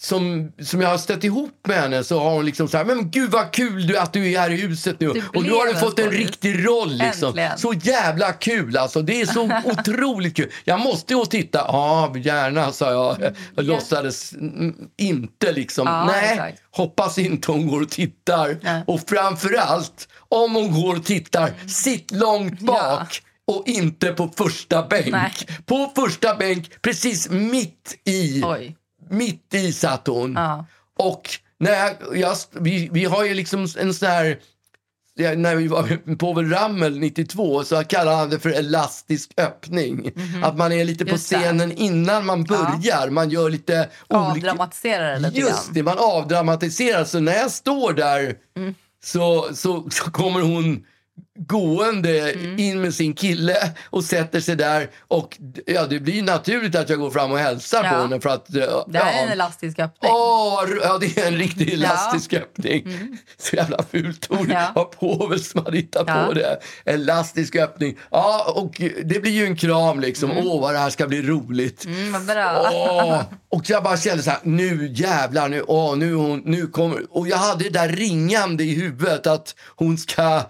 [0.04, 3.10] som, som jag har stött ihop med henne så har hon liksom så här, men
[3.10, 5.08] gud vad kul du, att du är här i huset nu.
[5.08, 7.28] Och nu har du fått en riktig roll liksom.
[7.28, 7.58] Äntligen.
[7.58, 9.02] Så jävla kul alltså.
[9.02, 10.50] Det är så otroligt kul.
[10.64, 11.58] Jag måste gå titta.
[11.58, 13.36] Ja, gärna sa jag.
[13.56, 15.86] Jag låtsades mm, inte liksom.
[15.86, 16.62] Ja, Nej, exakt.
[16.70, 18.58] hoppas inte hon går och tittar.
[18.62, 18.84] Nej.
[18.86, 23.22] Och framförallt, om hon går och tittar, sitt långt bak.
[23.46, 25.06] Och inte på första bänk.
[25.06, 25.32] Nej.
[25.66, 28.42] På första bänk, precis mitt i.
[28.44, 28.76] Oj.
[29.10, 30.32] Mitt i satt hon.
[30.34, 30.64] Ja.
[30.98, 34.38] Och när jag, jag, vi, vi har ju liksom en sån här...
[35.14, 40.12] ja, När vi var på Povel Ramel 92 så kallade han det för elastisk öppning.
[40.42, 43.10] Att man är lite på scenen innan man börjar.
[43.10, 44.24] Man gör lite olika...
[44.50, 47.04] Avdramatiserar lite Just det, man avdramatiserar.
[47.04, 48.74] Så när jag står där Mm.
[49.04, 50.84] så, så, så kommer hon
[51.38, 52.58] gående Mm.
[52.58, 53.56] in med sin kille
[53.90, 54.90] och sätter sig där.
[55.08, 58.00] Och ja, det blir naturligt att jag går fram och hälsar på Ja.
[58.02, 58.20] henne.
[58.20, 60.10] För att, ja, Det är en elastisk öppning.
[60.14, 62.86] Åh, ja, det är en riktig elastisk öppning.
[63.38, 64.38] Så jävla fult ord.
[64.40, 64.50] Mm.
[64.50, 64.72] Ja.
[64.74, 66.24] Var Povel som hade hittat Ja.
[66.26, 66.58] på det.
[66.84, 67.98] Elastisk öppning.
[68.10, 70.30] Ja, och det blir ju en kram liksom.
[70.38, 71.84] Åh, vad det här ska bli roligt.
[71.84, 72.68] Mm, bra.
[72.72, 73.22] Åh,
[73.58, 77.02] och jag bara kände så här, nu jävlar, nu, åh, nu, hon, nu kommer...
[77.10, 80.42] Och jag hade det där ringande i huvudet att hon ska...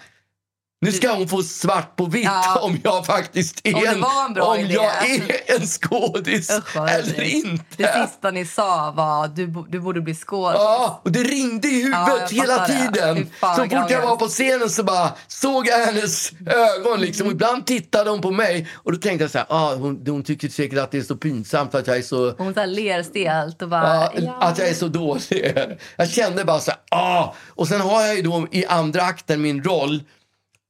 [0.85, 2.59] Nu ska hon få svart på vitt Ja.
[2.62, 4.75] om jag faktiskt är Om det en, om idé.
[4.75, 5.20] jag är
[5.61, 7.47] en skådis Usch, eller vidrigt.
[7.47, 7.64] inte.
[7.77, 10.61] Det sista ni sa var du, du borde bli skådis.
[10.61, 12.92] Ja, och det ringde i Ja, huvudet jag hela det.
[12.92, 13.31] tiden.
[13.40, 17.01] Så fort jag var på scenen så bara såg jag hennes ögon.
[17.01, 17.27] Liksom.
[17.27, 20.23] Och ibland tittade hon på mig och då tänkte jag så här, ah, hon, hon
[20.23, 23.03] tycker säkert att det är så pinsamt att jag är så Hon så här ler
[23.03, 24.09] stelt och bara...
[24.16, 25.55] Ja, Att jag är så dålig.
[25.97, 27.35] Jag kände bara så här, ah.
[27.49, 30.03] Och sen har jag ju då i andra akten min roll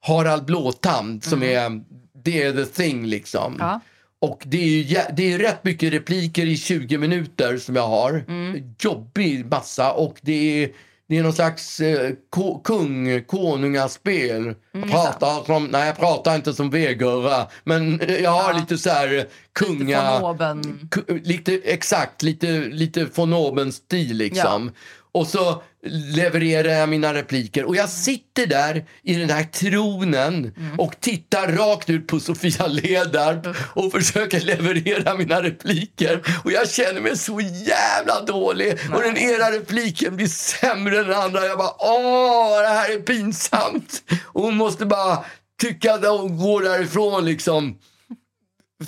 [0.07, 1.81] Harald Blåtand som är,
[2.25, 3.55] det är the thing liksom.
[3.55, 3.67] Mm.
[3.67, 3.81] Ja.
[4.21, 8.25] Och det är ju det är rätt mycket repliker i 20 minuter som jag har.
[8.29, 8.75] Mm.
[8.79, 10.71] Jobbig massa och det är,
[11.09, 14.37] det är någon slags eh, ko, kung, konungaspel.
[14.41, 18.59] Mm, Jag pratar som, nej jag pratar inte som Vegurra men jag har Ja.
[18.59, 20.21] lite så här kunga...
[20.21, 20.89] von oben.
[20.91, 24.71] Ku- Lite, exakt, lite, lite von oben-stil liksom.
[25.15, 31.01] Och så levererar jag mina repliker och jag sitter där i den här tronen och
[31.01, 36.41] tittar rakt ut på Sofia Ledarp och försöker leverera mina repliker.
[36.45, 41.19] Och jag känner mig så jävla dålig och den era repliken blir sämre än den
[41.19, 41.47] andra.
[41.47, 44.03] Jag bara, åh, det här är pinsamt.
[44.25, 45.25] Och hon måste bara
[45.61, 47.79] tycka att hon går därifrån liksom.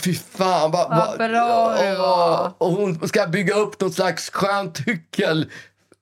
[0.05, 0.71] Fy fan.
[0.71, 2.53] Vad, Vad bra du var.
[2.59, 5.51] Och hon ska bygga upp något slags skönt hyckel.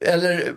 [0.07, 0.55] Eller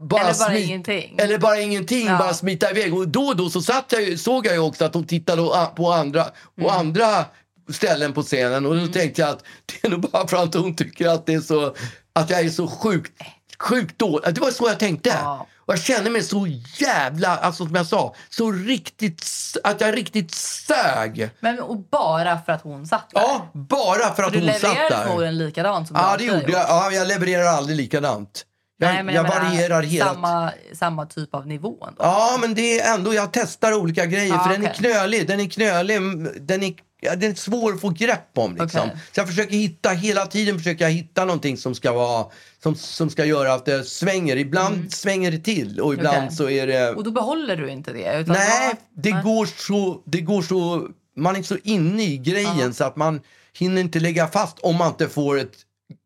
[0.00, 1.16] bara, Eller bara ingenting.
[1.18, 2.18] Eller bara ingenting, Ja.
[2.18, 2.94] bara smita iväg.
[2.94, 5.42] Och då och då så satt jag, såg jag ju också att hon tittade
[5.76, 6.30] på andra, på
[6.68, 6.70] Mm.
[6.78, 7.24] andra
[7.72, 8.66] ställen på scenen.
[8.66, 11.34] Och då tänkte jag att det är nog bara för att hon tycker att, det
[11.34, 11.74] är så,
[12.12, 13.12] att jag är så sjukt,
[13.58, 14.34] sjukt dålig.
[14.34, 15.08] Det var så jag tänkte.
[15.22, 15.46] Ja.
[15.58, 16.46] Och jag kände mig så
[16.78, 19.26] jävla, alltså som jag sa, så riktigt,
[19.64, 21.30] att jag riktigt sög.
[21.40, 23.20] Men och bara för att hon satt där.
[23.20, 25.04] Ja, bara för att du hon satt levererade där.
[25.04, 26.60] förmodligen likadant som Ja, du det gjorde jag.
[26.68, 28.44] Ja, jag levererar aldrig likadant.
[28.80, 31.96] Jag, Nej, men jag, varierar hela samma, samma typ av nivå ändå.
[31.98, 35.26] Ja, men det är ändå, jag testar olika grejer Ja, för den är knölig.
[35.28, 36.00] Den är knölig,
[36.40, 36.74] den är,
[37.16, 38.56] den är svår att få grepp om.
[38.56, 38.80] Liksom.
[38.80, 38.96] Okej.
[39.14, 42.26] Så jag försöker hitta, hela tiden försöker jag hitta någonting som ska, vara,
[42.62, 44.36] som, som ska göra att det svänger.
[44.36, 46.24] Ibland svänger det till och ibland Mm.
[46.26, 46.36] Okej.
[46.36, 46.90] så är det...
[46.90, 48.12] Och då behåller du inte det?
[48.26, 49.22] Nej, då- det Nej.
[49.22, 50.88] går, så, det går så...
[51.16, 53.20] Man är så inne i grejen så att man
[53.58, 55.52] hinner inte lägga fast om man inte får ett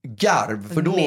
[0.08, 0.74] garv.
[0.74, 0.98] För då,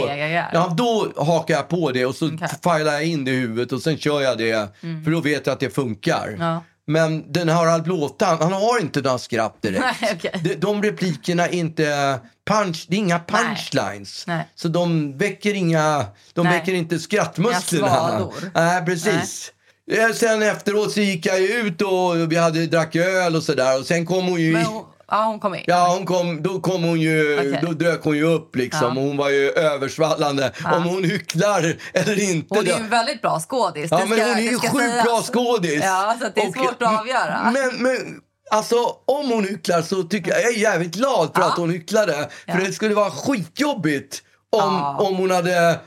[0.54, 2.48] ja, då hakar jag på det och så Okej.
[2.64, 4.70] filar jag in det i huvudet och sen kör jag det.
[5.04, 6.36] För då vet jag att det funkar.
[6.40, 6.64] Ja.
[6.88, 9.84] Men den Harald Blåtand, han har inte några skratt direkt.
[10.02, 10.42] Nej, okej.
[10.44, 14.24] de, de replikerna är inte punch, det är inga punchlines.
[14.28, 14.48] Nej.
[14.56, 16.60] Så de väcker inga, de Nej.
[16.60, 18.30] väcker inte skrattmusklerna.
[18.54, 19.52] Nej, precis.
[19.92, 23.86] Eh, Sen efteråt så gick jag ut och vi hade drack öl och sådär och
[23.86, 24.54] sen kom hon ju...
[24.54, 25.64] Men hon, ja, hon kom in.
[25.68, 27.60] Ja, hon kom, då kom hon ju, Okej.
[27.62, 28.98] då dök hon ju upp liksom.
[28.98, 29.02] Ja.
[29.04, 30.52] Hon var ju översvallande.
[30.76, 32.48] Om hon hycklar eller inte.
[32.56, 33.88] Hon är ju en väldigt bra skådis.
[33.92, 35.82] Ja, det men ska- hon är ju sjukt bra skådis.
[35.84, 37.52] Ja, så det är Och- svårt att avgöra.
[37.54, 41.48] Men, men alltså, om hon hycklar så tycker jag, jag är jävligt glad för Ja.
[41.48, 42.14] att hon hycklade.
[42.46, 42.66] För Ja.
[42.66, 44.98] det skulle vara skitjobbigt om, Ja.
[45.00, 45.80] om hon hade,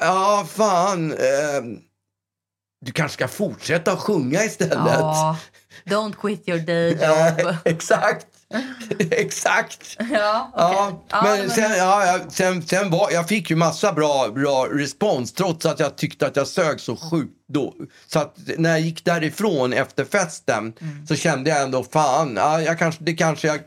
[0.00, 1.18] ja fan, eh,
[2.84, 4.78] du kanske ska fortsätta sjunga istället.
[4.86, 5.36] Ja,
[5.84, 7.54] don't quit your day Ja, job.
[7.64, 8.26] exakt.
[9.10, 9.96] Exakt.
[10.12, 10.98] Ja, Ja, okej.
[11.08, 15.66] Ja, men sen, ja, sen, sen var, jag fick ju massa bra, bra respons trots
[15.66, 17.74] att jag tyckte att jag sög så sjukt då.
[18.06, 21.06] Så att när jag gick därifrån efter festen Mm.
[21.06, 23.58] så kände jag ändå fan, ja, jag kanske, det kanske jag,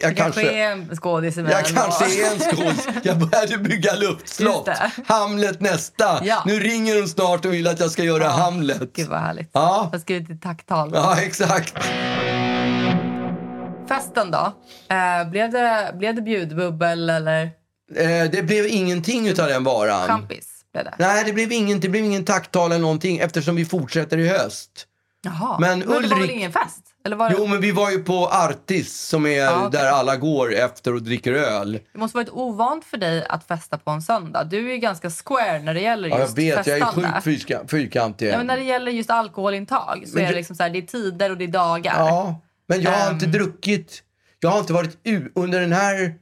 [0.00, 2.88] jag kanske kanske är en skådis i jag kanske är en skådis.
[3.02, 4.68] Jag började bygga luftslott.
[5.06, 6.24] Hamlet nästa.
[6.24, 6.42] Ja.
[6.46, 8.82] Nu ringer hon snart och vill att jag ska göra Hamlet.
[8.94, 9.50] Gud vad härligt.
[9.52, 9.88] Ja.
[9.92, 10.90] Jag skrivit ett tacktal.
[10.94, 11.74] Ja, exakt.
[13.88, 14.52] Festen då?
[14.88, 17.50] Eh, blev, det, blev det bjudbubbel eller
[17.96, 20.06] Eh, det blev ingenting utav den varan.
[20.06, 20.46] champis?
[20.72, 20.94] Blev det?
[20.98, 24.86] Nej, det blev, ingen, det blev ingen tacktal eller någonting eftersom vi fortsätter i höst.
[25.22, 25.56] Jaha.
[25.60, 26.80] Men det var väl ingen fest?
[27.04, 27.34] Eller var det...
[27.38, 29.80] Jo, men vi var ju på Artis som är Ja, okej.
[29.80, 31.80] där alla går efter och dricker öl.
[31.92, 34.44] Det måste varit ovant för dig att festa på en söndag.
[34.44, 37.08] Du är ju ganska square när det gäller Ja, just jag vet, jag är festande.
[37.12, 38.28] sjukt fyrka, fyrkantig.
[38.32, 40.78] Ja, men när det gäller just alkoholintag så Men är det liksom så här, det
[40.78, 41.94] är tider och det är dagar.
[41.98, 43.32] Ja, men jag har inte Ehm.
[43.32, 44.02] druckit.
[44.40, 46.14] Jag har inte varit u- under den här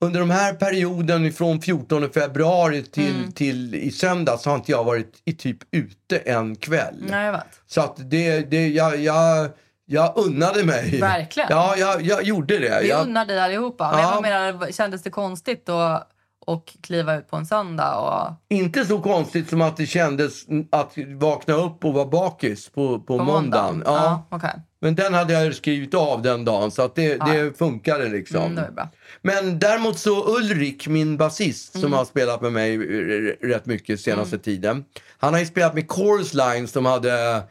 [0.00, 3.32] under de här perioden från 14 februari till, Mm.
[3.32, 7.04] till i söndags har inte jag varit i typ ute en kväll.
[7.10, 7.60] Nej, jag vet.
[7.66, 9.48] Så att det, det jag, jag,
[9.86, 11.00] jag unnade mig.
[11.00, 11.48] Verkligen.
[11.50, 12.78] Ja, jag, jag gjorde det.
[12.82, 13.90] Vi jag, unnar dig allihopa.
[13.90, 14.14] Men Ja.
[14.14, 16.08] jag menar, kändes det konstigt att
[16.46, 17.94] och kliva ut på en söndag?
[17.96, 22.98] Och, Inte så konstigt som att det kändes att vakna upp och vara bakis på,
[23.00, 23.82] på, på måndagen.
[23.86, 23.94] Ja.
[24.30, 24.60] Ja, okej.
[24.80, 28.42] Men den hade jag skrivit av den dagen så att det, det funkade liksom.
[28.42, 28.88] Mm, det var.
[29.22, 31.82] Men däremot så Ulrik, min basist Mm.
[31.82, 34.84] som har spelat med mig r- rätt mycket senaste tiden.
[35.18, 37.42] Han har ju spelat med Chorus Line som hade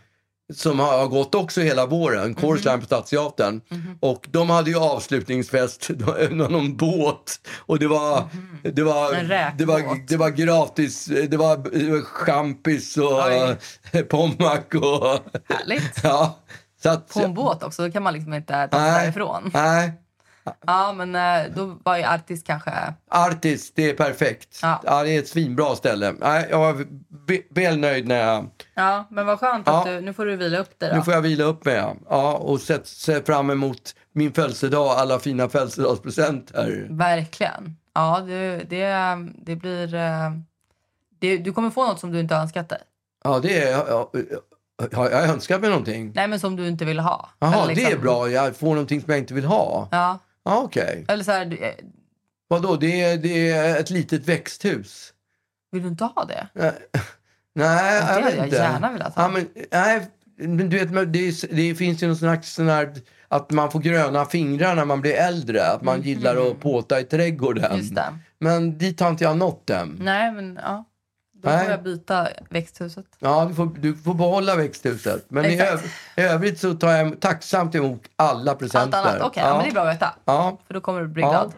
[0.53, 2.41] som har gått också hela våren, Mm-hmm.
[2.41, 3.61] Chorus Line på Stadsteatern.
[3.99, 5.89] Och de hade ju avslutningsfest,
[6.31, 7.39] någon båt.
[7.57, 8.23] Och det var,
[8.63, 9.19] det var, Mm-hmm.
[9.19, 9.57] En räkbåt.
[9.57, 13.21] det var, det var gratis, det var, det var champis och
[13.93, 14.03] Oj.
[14.03, 15.19] pommac och...
[15.55, 15.91] Härligt.
[16.03, 16.39] Ja,
[16.83, 19.51] så att, På en båt också, då kan man liksom inte ta sig därifrån.
[19.53, 19.93] Nej,
[20.67, 22.71] Ja, men eh, då var ju Artis kanske...
[23.09, 24.59] Artis, det är perfekt.
[24.61, 24.81] Ja.
[24.85, 25.03] Ja.
[25.03, 26.11] det är ett svinbra ställe.
[26.19, 26.85] Nej, jag var
[27.55, 28.49] väl nöjd när jag...
[28.73, 29.79] Ja, men vad skönt Ja.
[29.79, 30.01] att du...
[30.01, 30.95] Nu får du vila upp dig då.
[30.95, 31.75] Nu får jag vila upp mig.
[32.09, 32.33] ja.
[32.33, 36.87] Och se, se fram emot min födelsedag, alla fina födelsedagspresenter.
[36.89, 37.77] Verkligen.
[37.93, 38.95] Ja, det, det,
[39.45, 39.93] det blir...
[39.95, 40.31] eh,
[41.19, 42.79] Det, du kommer få något som du inte önskat dig.
[43.23, 43.77] Ja, det är...
[44.93, 46.11] Har jag önskat mig någonting?
[46.15, 47.29] Nej, men som du inte vill ha.
[47.39, 48.29] Jaha, Eller det liksom- är bra.
[48.29, 49.87] Jag får någonting som jag inte vill ha.
[49.91, 51.05] Ja, Ja, okej.
[51.07, 51.73] eller så här, du- eh,
[52.47, 55.13] Vadå, det är, det är ett litet växthus?
[55.71, 56.47] vill du inte ha det?
[56.65, 56.71] Eh,
[57.55, 58.55] Nej, det jag hade vet jag inte.
[58.57, 59.21] gärna velat ha.
[59.23, 62.93] Ja, men, nej, men du vet, det, det finns ju någon slags sån här,
[63.27, 65.65] att man får gröna fingrar när man blir äldre.
[65.67, 67.63] Att man gillar att påta i trädgården.
[67.65, 67.77] Mm.
[67.77, 68.17] Just det.
[68.39, 69.97] Men dit har inte jag nått än.
[70.01, 70.85] Nej, men ja.
[71.47, 71.63] Då Nej.
[71.63, 73.05] får jag byta växthuset.
[73.19, 75.25] Ja, du får, du får behålla växthuset.
[75.27, 75.71] Men i, Exakt.
[75.73, 75.79] öv,
[76.15, 78.97] i övrigt så tar jag tacksamt emot alla Allt presenter.
[78.99, 79.21] annat.
[79.21, 79.53] Okej, ja.
[79.53, 80.13] men det är bra att veta.
[80.25, 80.57] Ja.
[80.67, 81.29] För då kommer du bli Ja.
[81.29, 81.53] glad.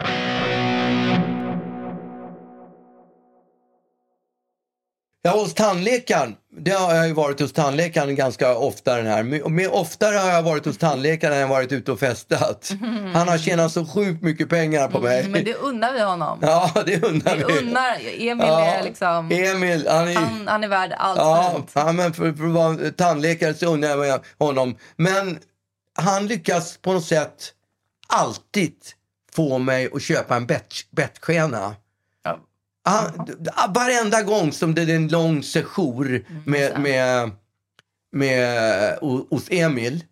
[5.21, 6.35] Ja, hos tandläkaren.
[6.61, 9.23] Det har jag ju varit hos tandläkaren ganska ofta den här.
[9.23, 12.71] Men- Men oftare har jag varit hos tandläkaren än jag varit ute och festat.
[13.13, 15.19] Han har tjänat så sjukt mycket pengar på mig.
[15.19, 16.39] Mm, Men det unnar vi honom.
[16.41, 17.59] Ja, det undrar Vi vi.
[17.59, 17.95] unnar.
[18.17, 19.31] Emil Ja, är liksom...
[19.31, 20.15] Emil, han är...
[20.15, 24.03] Han, han är värd allt Ja, ja, men för, för att vara tandläkare så undrar
[24.05, 24.75] jag honom.
[24.95, 25.39] Men
[25.95, 27.53] han lyckas på något sätt
[28.07, 28.73] alltid
[29.35, 31.57] få mig att köpa en bett, bettskena.
[31.59, 31.75] Ja.
[32.89, 37.31] Han, d- varenda gång som det är en lång sejour med, med,
[38.11, 40.03] med, o- hos Emil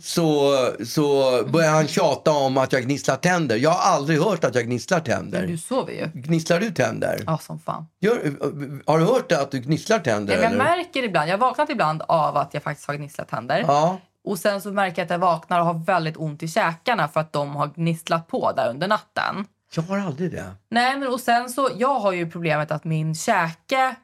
[0.00, 3.56] så, så börjar han tjata om att jag gnisslar tänder.
[3.56, 5.40] Jag har aldrig hört att jag gnisslar tänder.
[5.40, 6.10] Men du sover ju.
[6.14, 7.22] Gnisslar du tänder?
[7.26, 7.86] Ja, som fan.
[8.00, 8.32] Gör,
[8.86, 10.34] har du hört att du gnisslar tänder?
[10.34, 10.64] Ja, jag eller?
[10.64, 13.64] märker ibland, jag har vaknat ibland av att jag faktiskt har gnisslat tänder.
[13.68, 13.98] Ja.
[14.24, 17.20] Och sen så märker jag att jag vaknar och har väldigt ont i käkarna för
[17.20, 19.44] att de har gnisslat på där under natten.
[19.76, 20.54] Jag har aldrig det.
[20.68, 23.96] Nej, men och sen så, jag har ju problemet att min käke,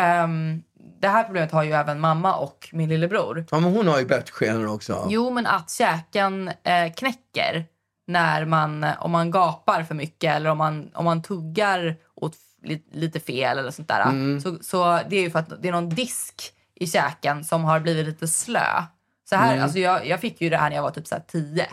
[0.00, 0.62] ehm,
[1.00, 3.46] det här problemet har ju även mamma och min lillebror.
[3.50, 5.06] Ja, men hon har ju bettskenor också.
[5.10, 7.66] Jo, men att käken eh, knäcker
[8.06, 12.82] när man, om man gapar för mycket eller om man, om man tuggar åt li,
[12.92, 14.40] lite fel eller sånt där.
[14.40, 17.80] Så, så det är ju för att det är någon disk i käken som har
[17.80, 18.82] blivit lite slö.
[19.28, 21.22] Så här, alltså jag, jag fick ju det här när jag var typ så här
[21.28, 21.66] 10.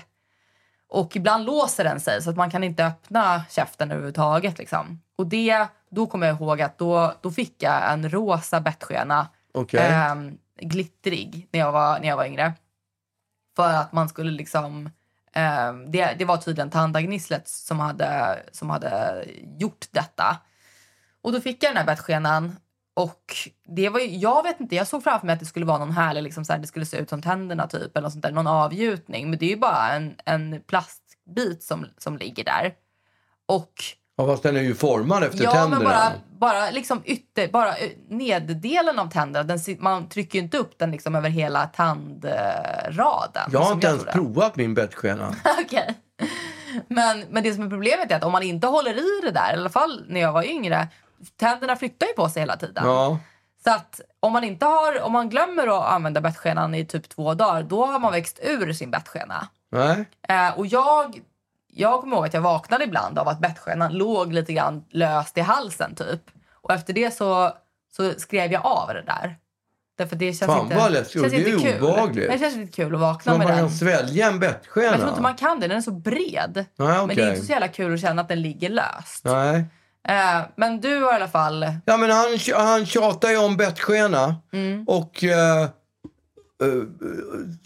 [0.89, 4.57] Och ibland låser den sig så att man kan inte öppna käften överhuvudtaget.
[4.57, 5.01] Liksom.
[5.15, 9.27] Och det, då kommer jag ihåg att då, då fick jag en rosa bettskena.
[9.53, 9.79] Okej.
[9.79, 12.53] ehm, glittrig när jag, var, när jag var yngre.
[13.55, 14.89] För att man skulle liksom...
[15.33, 19.25] ehm, det, det var tydligen tandagnisslet som hade, som hade
[19.59, 20.37] gjort detta.
[21.21, 22.55] Och då fick jag den här bettskenan.
[22.99, 23.35] Och
[23.67, 25.91] det var ju, jag vet inte, jag såg framför mig att det skulle vara någon
[25.91, 28.31] härlig, liksom så här, det skulle se ut som tänderna typ, eller något sånt där,
[28.31, 29.29] någon avgjutning.
[29.29, 32.73] Men det är ju bara en, en plastbit som, som ligger där.
[33.45, 33.73] Och
[34.17, 35.83] Ja, fast den är ju formad efter ja, tänderna.
[35.83, 40.57] men bara, bara liksom ytter, bara ö, neddelen av tänderna, den, man trycker ju inte
[40.57, 43.49] upp den liksom över hela tandraden.
[43.51, 44.11] jag har inte ens gjorde.
[44.11, 45.35] provat min bettskena.
[45.65, 45.95] Okej.
[46.87, 49.53] Men, men det som är problemet är att om man inte håller i det där,
[49.53, 50.87] i alla fall när jag var yngre,
[51.35, 52.83] tänderna flyttar ju på sig hela tiden.
[52.85, 53.19] Ja.
[53.63, 57.33] Så att om man inte har, om man glömmer att använda bettskenan i typ två
[57.33, 59.47] dagar, då har man växt ur sin bettskena.
[59.71, 60.05] Nej.
[60.27, 61.21] Eh, och jag,
[61.67, 65.41] jag kommer ihåg att jag vaknade ibland av att bettskenan låg lite grann löst i
[65.41, 66.21] halsen typ.
[66.53, 67.51] Och efter det så,
[67.95, 69.35] så skrev jag av det där.
[69.97, 71.21] Därför det känns Fan, inte, vad läskigt.
[71.21, 71.83] känns Det är inte kul.
[71.83, 72.27] obehagligt.
[72.29, 73.59] Men det känns inte kul att vakna med man den.
[73.59, 74.85] kan svälja en bettskena?
[74.85, 76.65] Jag tror inte man kan det, den är så bred.
[76.75, 79.25] Nej, Men det är inte så jävla kul att känna att den ligger löst.
[79.25, 79.65] Nej.
[80.07, 81.65] Eh, men du har i alla fall...
[81.85, 84.83] Ja, men han, han tjatar ju om bettskena Mm.
[84.87, 85.69] och eh, eh,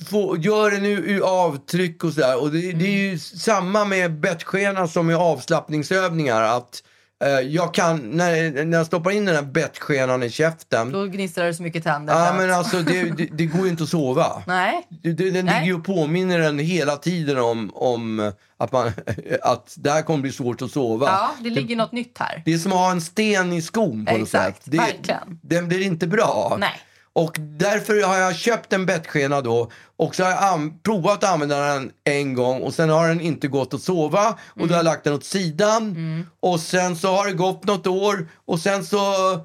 [0.10, 2.42] få, gör en u- avtryck och sådär.
[2.42, 2.86] Och det, det är Mm.
[3.12, 6.42] ju samma med bettskena som med avslappningsövningar.
[6.42, 6.84] Att
[7.30, 10.92] jag kan, när, när jag stoppar in den här bettskenan i käften.
[10.92, 12.14] Då gnistrar det så mycket tänder.
[12.14, 14.44] Ja, men alltså det, det, det går ju inte att sova.
[14.48, 14.88] Nej.
[14.90, 15.54] Det, det, den Nej.
[15.54, 18.92] ligger ju och påminner en hela tiden om, om att, man,
[19.42, 21.06] att det här kommer bli svårt att sova.
[21.06, 22.42] Ja, det ligger något nytt här.
[22.46, 24.72] Det är som att ha en sten i skon på något Exakt, sätt.
[24.72, 25.40] Det, verkligen.
[25.42, 26.58] Den blir inte bra.
[26.60, 26.82] Nej.
[27.16, 29.72] Och därför har jag köpt en bettskena då.
[29.98, 33.48] Och så har jag provat att använda den en gång och sen har den inte
[33.48, 34.30] gått att sova.
[34.30, 35.96] Och då har jag lagt den åt sidan.
[36.40, 38.28] Och sen så har det gått något år.
[38.46, 39.40] Och sen så eh,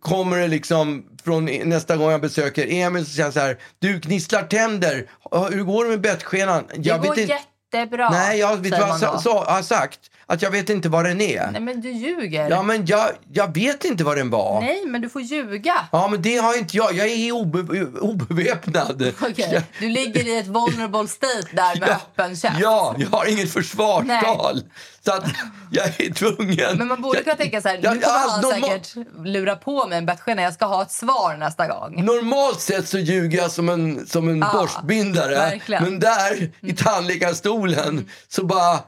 [0.00, 3.98] kommer det liksom från nästa gång jag besöker Emil så säger han så här Du
[4.00, 5.10] gnisslar tänder,
[5.50, 6.64] hur går det med bettskenan?
[6.74, 7.38] Det Jag går vet inte-
[7.74, 8.10] jättebra.
[8.10, 10.00] Nej, jag vet vad jag sa, har sagt.
[10.32, 11.50] Att jag vet inte vad den är.
[11.52, 12.50] Nej, men du ljuger.
[12.50, 14.60] Ja, men jag, jag vet inte vad den var.
[14.60, 15.74] Nej, men du får ljuga.
[15.92, 16.92] Ja, men det har inte jag.
[16.94, 19.12] Jag är obe, obeväpnad.
[19.22, 22.56] Okej, Du ligger i ett vulnerable state där med öppen käft.
[22.60, 24.62] Ja, jag har inget försvarstal.
[25.04, 25.24] Så att
[25.70, 26.78] jag är tvungen.
[26.78, 29.56] Men man borde kunna tänka så här, nu jag- kommer jag- han norma- säkert lura
[29.56, 30.42] på mig en bettskena.
[30.42, 32.04] Jag ska ha ett svar nästa gång.
[32.04, 35.34] Normalt sett så ljuger jag som en, som en Ja, borstbindare.
[35.34, 35.84] verkligen.
[35.84, 38.78] Men där i tandläkarstolen så bara,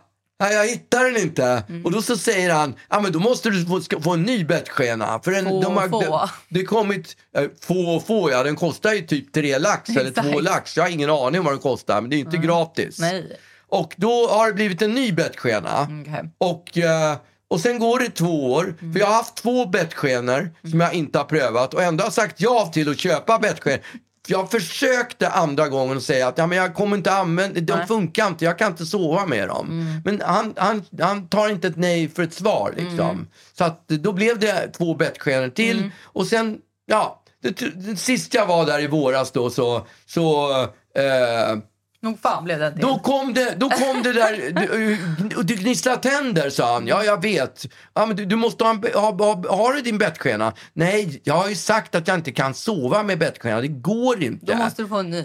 [0.40, 1.64] nej jag hittar den inte.
[1.68, 1.84] Mm.
[1.84, 4.44] Och då så säger han, ja men då måste du få, ska få en ny
[4.44, 5.20] bettskena.
[5.24, 6.00] För den, Få de har, få.
[6.00, 10.10] Det, det kommit, eh, få och få ja, den kostar ju typ tre lax eller
[10.10, 10.32] Exakt.
[10.32, 10.76] två lax.
[10.76, 12.98] Jag har ingen aning vad den kostar men det är inte gratis.
[12.98, 13.38] Nej.
[13.68, 15.88] Och då har det blivit en ny bettskena.
[16.02, 16.30] Okej.
[16.38, 17.16] Och, eh,
[17.48, 21.18] och sen går det två år, för jag har haft två bettskenor som jag inte
[21.18, 23.80] har prövat och ändå har sagt ja till att köpa bettskenor.
[24.26, 27.86] Jag försökte andra gången säga att ja, men jag kommer inte använda, de Nej.
[27.86, 30.00] funkar inte, jag kan inte sova med dem.
[30.04, 33.28] Men han, han, han tar inte ett nej för ett svar liksom.
[33.58, 38.46] Så att då blev det två bettskenor till och sen, ja, det, det, sist jag
[38.46, 40.52] var där i våras då så, så
[40.94, 41.58] eh,
[42.04, 42.82] Nog fan blev det en till.
[42.82, 44.52] då kom det, då kom det där,
[45.36, 46.86] du, du gnisslar tänder sa han.
[46.86, 47.66] Ja, jag vet.
[47.94, 50.52] Ja, men du, du måste ha, en, ha, ha, har du din bettskena?
[50.72, 53.60] Nej, jag har ju sagt att jag inte kan sova med bettskena.
[53.60, 54.46] Det går inte.
[54.46, 55.22] Då måste du få en ny.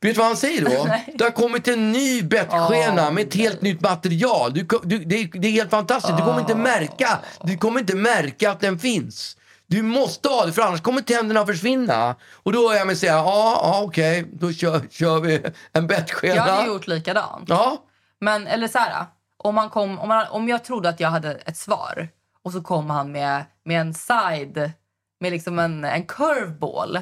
[0.00, 0.84] Vet du vad han säger då?
[0.88, 1.14] Nej.
[1.18, 4.52] Det har kommit en ny bettskena Åh, med ett helt nytt material.
[4.54, 6.16] Du, du, det, det är helt fantastiskt.
[6.18, 9.36] Du kommer inte märka, du kommer inte märka att den finns.
[9.72, 12.16] Du måste ha det för annars kommer tänderna försvinna.
[12.42, 15.42] Och då är jag med säga, ja, ja okej, då kör, kör vi
[15.72, 16.34] en bettskena.
[16.34, 17.48] Jag hade gjort likadant.
[17.48, 17.82] Ja,
[18.20, 19.06] Men, eller så här,
[19.36, 22.08] om, man kom, om, man, om jag trodde att jag hade ett svar
[22.44, 24.72] och så kom han med, med en side,
[25.20, 26.98] med liksom en, en curveball.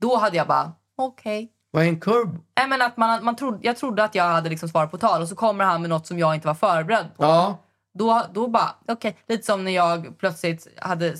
[0.00, 1.52] Då hade jag bara, okej.
[1.70, 2.38] vad är en curb?
[2.56, 5.22] Nej, men att man, man trodde, jag trodde att jag hade liksom svar på tal
[5.22, 7.24] och så kommer han med något som jag inte var förberedd på.
[7.24, 7.58] Ja,
[7.94, 9.18] Då, då bara, okej.
[9.28, 11.14] Lite som när jag plötsligt hade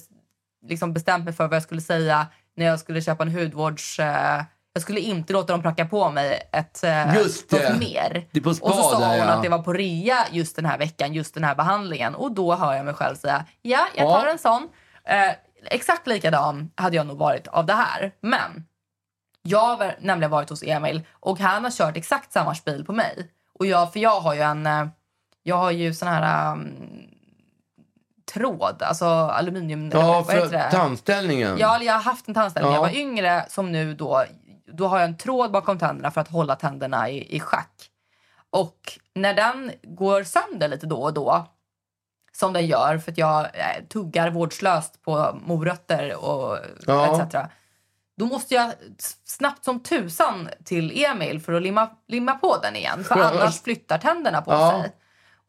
[0.62, 3.98] liksom bestämt mig för vad jag skulle säga när jag skulle köpa en hudvårds...
[3.98, 4.42] Eh,
[4.72, 8.26] jag skulle inte låta dem pracka på mig ett, eh, Just något mer.
[8.30, 9.24] Det på spa och så sa hon ja.
[9.24, 12.14] att det var på rea just den här veckan, just den här behandlingen.
[12.14, 14.32] Och då hör jag mig själv säga, ja, jag tar Ja.
[14.32, 14.68] en sån.
[15.04, 15.32] Eh,
[15.64, 18.12] exakt likadan hade jag nog varit av det här.
[18.20, 18.64] Men
[19.42, 23.30] jag har nämligen varit hos Emil och han har kört exakt samma spil på mig.
[23.58, 24.86] Och jag, för jag har ju en, eh,
[25.42, 26.72] jag har ju sån här um,
[28.32, 29.90] tråd, alltså aluminium...
[29.94, 30.68] Ja, för det?
[30.70, 31.58] tandställningen.
[31.58, 32.76] Ja, jag har haft en tandställning Ja.
[32.76, 34.24] jag var yngre som nu då,
[34.72, 37.90] då har jag en tråd bakom tänderna för att hålla tänderna i, i schack.
[38.50, 41.46] Och när den går sönder lite då och då,
[42.32, 47.22] som den gör för att jag eh, tuggar vårdslöst på morötter och Ja.
[47.22, 47.34] etc.
[48.16, 48.72] Då måste jag
[49.24, 53.04] snabbt som tusan till Emil för att limma, limma på den igen.
[53.04, 54.70] För annars flyttar tänderna på Ja.
[54.82, 54.92] sig.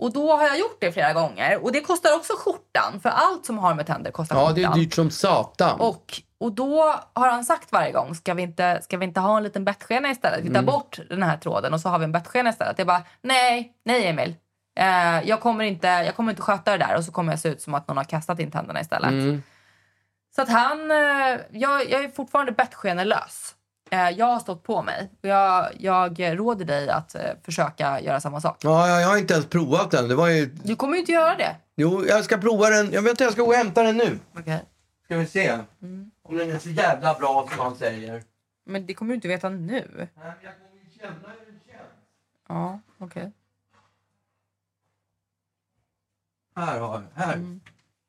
[0.01, 1.63] Och då har jag gjort det flera gånger.
[1.63, 2.99] Och det kostar också skjortan.
[3.01, 4.55] För allt som har med tänder kostar Ja, skjortan.
[4.55, 5.79] det är dyrt som satan.
[5.79, 9.37] Och, och då har han sagt varje gång, ska vi inte, ska vi inte ha
[9.37, 10.39] en liten bettskena istället?
[10.39, 10.65] Vi tar Mm.
[10.65, 12.77] bort den här tråden och så har vi en bettskena istället.
[12.77, 14.35] Jag bara, nej, nej Emil.
[14.79, 17.49] Eh, jag, kommer inte, jag kommer inte sköta det där och så kommer jag se
[17.49, 19.09] ut som att någon har kastat in tänderna istället.
[19.11, 19.43] Mm.
[20.35, 20.97] Så att han, eh,
[21.51, 23.55] jag, jag är fortfarande bettskenelös.
[23.93, 25.09] Eh, jag har stått på mig.
[25.21, 28.57] Jag, jag råder dig att eh, försöka göra samma sak.
[28.63, 30.07] Ja, jag, jag har inte ens provat den.
[30.09, 30.45] Det var ju...
[30.45, 31.55] Du kommer ju inte göra det.
[31.75, 32.91] Jo, jag ska prova den.
[32.91, 34.19] Jag vet inte, jag ska gå och hämta den nu.
[34.37, 34.63] Okej.
[35.05, 36.11] Ska vi se Mm.
[36.23, 38.23] om den är så jävla bra som han säger.
[38.65, 39.57] Men det kommer du inte veta nu.
[39.97, 41.89] Nej, men jag kommer ju känna hur den känns.
[42.47, 43.31] Ja, okej.
[46.55, 47.03] Här har jag.
[47.25, 47.33] Här.
[47.33, 47.61] Mm.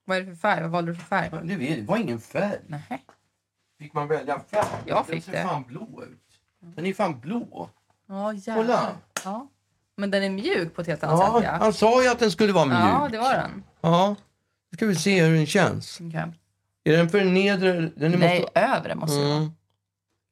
[0.04, 0.62] Vad är det för färg?
[0.62, 1.30] Vad valde du för färg?
[1.42, 2.58] Det, det var ingen färg.
[2.66, 3.04] Nej.
[3.82, 4.64] Fick man välja färg?
[4.86, 5.40] Jag fick den det.
[5.42, 6.18] ser fan blå ut.
[6.76, 7.70] Den är fan blå.
[8.08, 8.54] Ja, jävlar.
[8.56, 8.96] Kolla.
[9.24, 9.46] Ja.
[9.96, 11.48] Men den är mjuk på ett helt annat Ja, sätt.
[11.52, 12.78] Ja, han sa ju att den skulle vara mjuk.
[12.78, 13.64] ja det var den.
[13.80, 14.16] Ja.
[14.70, 16.00] Nu ska vi se hur den känns.
[16.00, 16.24] Okej.
[16.84, 17.72] Är den för nedre?
[17.96, 18.60] Den är Nej, måste...
[18.60, 19.36] övre måste det vara.
[19.36, 19.50] Mm.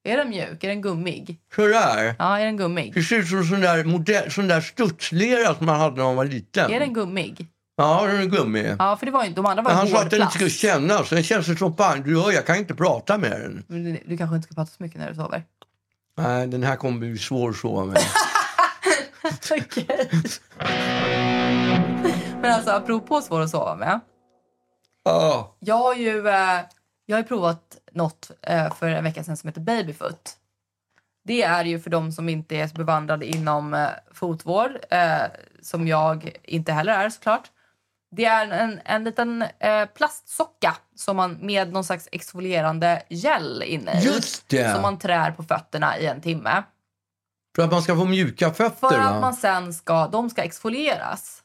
[0.05, 0.65] Är den mjuk?
[0.65, 1.41] Är den gummig?
[1.55, 2.15] Sådär.
[2.19, 2.95] Ja, är den gummig?
[2.95, 6.17] Det ser ut som sån där, modell, sån där studslera som man hade när man
[6.17, 6.71] var liten.
[6.71, 7.47] Är den gummig?
[7.81, 8.77] Ja, den är gummi.
[8.79, 10.49] Ja, för det var ju, de andra var Men han sa att den inte skulle
[10.51, 10.61] plast.
[10.61, 11.11] kännas.
[11.11, 13.65] Den känns som fan, du hör, jag kan inte prata med den.
[13.67, 15.43] Men Du, du kanske inte ska prata så mycket när du sover?
[16.17, 18.01] Nej, den här kommer bli svår att sova med.
[19.51, 20.11] Okej.
[22.41, 24.01] Men alltså, apropå svår att sova med.
[25.05, 25.57] Ja.
[25.59, 26.61] Jag har ju eh,
[27.07, 30.31] jag har ju provat något eh, för en vecka sedan som heter Babyfoot.
[31.25, 35.23] Det är ju för de som inte är så bevandrade inom eh, fotvård, eh,
[35.63, 37.51] som jag inte heller är såklart.
[38.11, 44.01] Det är en, en liten eh, plastsocka som man med någon slags exfolierande gel inne
[44.01, 44.05] i.
[44.05, 44.73] Just det.
[44.73, 46.63] Som man trär på fötterna i en timme.
[47.57, 49.05] För att man ska få mjuka fötter För va?
[49.05, 51.43] att man sen ska, de ska exfolieras.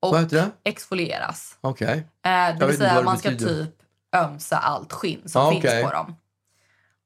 [0.00, 0.50] Och Vad heter det?
[0.70, 1.56] exfolieras.
[1.60, 2.06] Okej.
[2.26, 3.64] Eh, det vill säga det man ska betyder.
[3.64, 3.74] typ
[4.16, 5.84] ömsa allt skinn som Ja, finns okej.
[5.84, 6.16] på dem.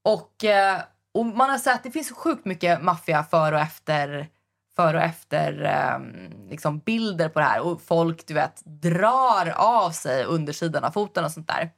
[0.04, 0.80] Och, eh,
[1.14, 4.28] och man har sett det finns sjukt mycket maffia för och efter
[4.76, 5.98] för och efter eh,
[6.50, 7.60] liksom bilder på det här.
[7.60, 11.70] Och folk du vet drar av sig undersidan av foten och sånt där.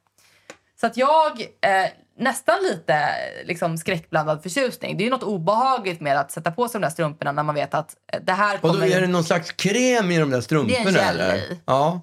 [0.81, 3.09] Så att jag eh, nästan lite
[3.45, 4.97] liksom, skräckblandad förtjusning.
[4.97, 7.55] Det är ju något obehagligt med att sätta på sig de där strumporna när man
[7.55, 8.87] vet att eh, det här Och kommer...
[8.87, 11.57] då är det någon slags kräm i de där strumporna Det är en gel eller?
[11.65, 12.01] Ja.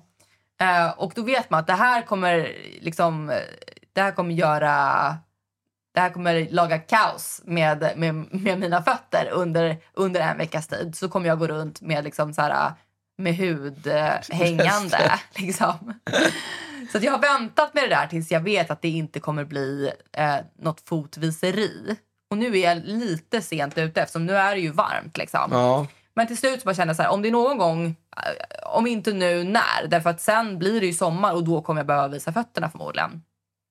[0.61, 3.37] Eh, och då vet man att det här kommer liksom, eh,
[3.93, 5.17] det här kommer göra,
[5.97, 10.97] det här kommer laga kaos med, med, med mina fötter under, under en veckas tid.
[10.97, 12.73] Så kommer jag gå runt med liksom så här,
[13.19, 13.87] med hud
[14.31, 15.21] hängande.
[15.35, 16.01] liksom.
[16.93, 19.93] Så jag har väntat med det där tills jag vet att det inte kommer bli
[20.13, 21.97] eh, något fotviseri.
[22.31, 25.17] Och nu är jag lite sent ute eftersom nu är det ju varmt.
[25.17, 25.49] Liksom.
[25.51, 25.87] ja.
[26.15, 28.73] Men till slut så bara kände jag så här, om det är någon gång, eh,
[28.73, 29.87] om inte nu, när?
[29.89, 33.23] Därför att sen blir det ju sommar och då kommer jag behöva visa fötterna förmodligen.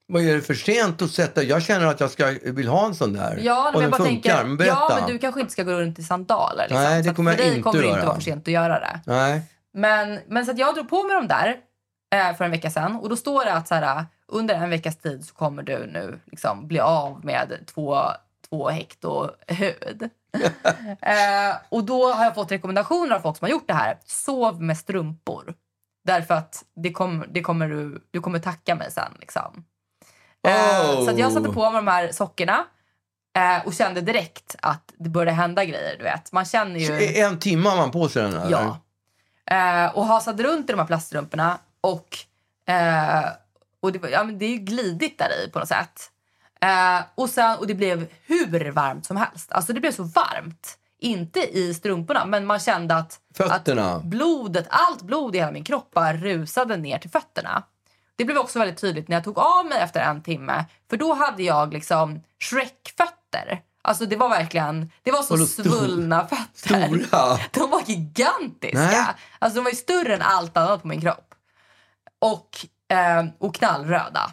[0.08, 1.44] Vad är det för sent att sätta?
[1.44, 3.40] Jag känner att jag ska, vill ha en sån där.
[3.42, 4.32] Ja, men jag bara funkar.
[4.32, 4.78] tänker, men berätta.
[4.90, 6.64] ja men du kanske inte ska gå runt i sandaler.
[6.70, 6.84] Liksom.
[6.84, 8.80] Nej, det kommer för jag dig inte kommer det inte vara för sent att göra
[8.80, 9.00] det.
[9.06, 9.42] Nej.
[9.74, 11.58] Men, men så att jag drog på mig de där
[12.16, 14.98] eh, för en vecka sedan och då står det att så här, under en veckas
[14.98, 17.98] tid så kommer du nu liksom bli av med två,
[18.50, 20.04] två hekto hud.
[21.02, 23.98] eh, och då har jag fått rekommendationer av folk som har gjort det här.
[24.06, 25.54] Sov med strumpor.
[26.06, 29.12] Därför att det kommer, det kommer du, du kommer tacka mig sen.
[29.20, 29.66] Liksom.
[30.46, 32.66] Eh, Så jag satte på mig de här sockorna
[33.38, 35.96] eh, och kände direkt att det började hända grejer.
[35.98, 36.32] Du vet.
[36.32, 37.18] Man känner ju...
[37.22, 38.50] En timme har man på sig den här?
[38.52, 38.78] Ja.
[39.52, 41.58] Eh, och hasade runt i de här plaststrumporna.
[41.82, 42.18] Och,
[42.74, 43.26] eh,
[43.82, 46.12] och det, ja, men det är ju glidigt där i på något sätt.
[46.62, 49.52] Eh, och, sen, och det blev hur varmt som helst.
[49.52, 50.78] Alltså det blev så varmt.
[51.00, 53.94] Inte i strumporna, men man kände att, Fötterna.
[53.96, 57.64] att blodet, allt blod i hela min kropp bara rusade ner till fötterna.
[58.16, 60.66] Det blev också väldigt tydligt när jag tog av mig efter en timme.
[60.90, 63.62] För då hade jag liksom Shrek-fötter.
[63.82, 66.88] Alltså det var verkligen, det var så stor- svullna fötter.
[66.88, 67.38] Stora?
[67.52, 68.78] De var gigantiska.
[68.80, 69.06] Nej.
[69.40, 71.36] Alltså de var ju större än allt annat på min kropp.
[72.20, 72.50] Och,
[72.98, 74.32] eh, och knallröda.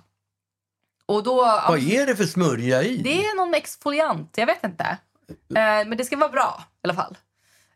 [1.06, 1.36] Och då,
[1.68, 2.96] Vad är det för smörja i?
[2.96, 4.84] det är någon exfoliant, jag vet inte.
[5.30, 7.18] Eh, men det ska vara bra i alla fall.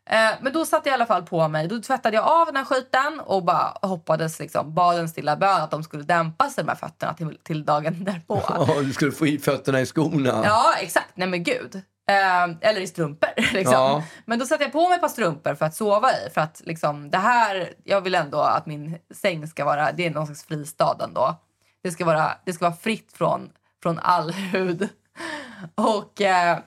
[0.09, 1.67] Eh, men då satte jag i alla fall på mig.
[1.67, 5.61] Då tvättade jag av den här skiten och bara hoppades liksom, bad en stilla bön
[5.61, 8.41] att de skulle dämpa sig här fötterna till, till dagen därpå.
[8.49, 10.41] Ja, du skulle få i fötterna i skorna.
[10.43, 11.09] Ja, exakt.
[11.15, 11.75] Nej men gud.
[12.09, 13.29] Eh, eller i strumpor.
[13.53, 13.73] Liksom.
[13.73, 14.03] Ja.
[14.25, 16.29] Men då satte jag på mig ett par strumpor för att sova i.
[16.33, 20.11] För att liksom, det här, jag vill ändå att min säng ska vara, det är
[20.11, 21.35] någon slags fristad ändå.
[21.83, 23.49] Det ska vara, det ska vara fritt från,
[23.83, 24.89] från all hud.
[25.75, 26.57] Och eh,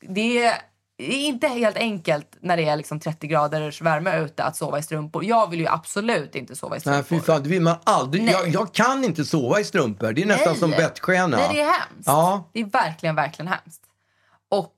[0.00, 0.54] det
[0.98, 5.24] inte helt enkelt när det är liksom 30 graders värme ute att sova i strumpor.
[5.24, 6.96] Jag vill ju absolut inte sova i strumpor.
[6.96, 8.22] Nej, fy fan, det vill man aldrig.
[8.24, 8.32] Nej.
[8.34, 10.12] Jag, jag kan inte sova i strumpor.
[10.12, 10.60] Det är nästan Nej.
[10.60, 11.36] som bettskena.
[11.36, 12.06] Nej, det är hemskt.
[12.06, 12.50] Ja.
[12.52, 13.80] Det är verkligen, verkligen hemskt.
[14.50, 14.74] Och,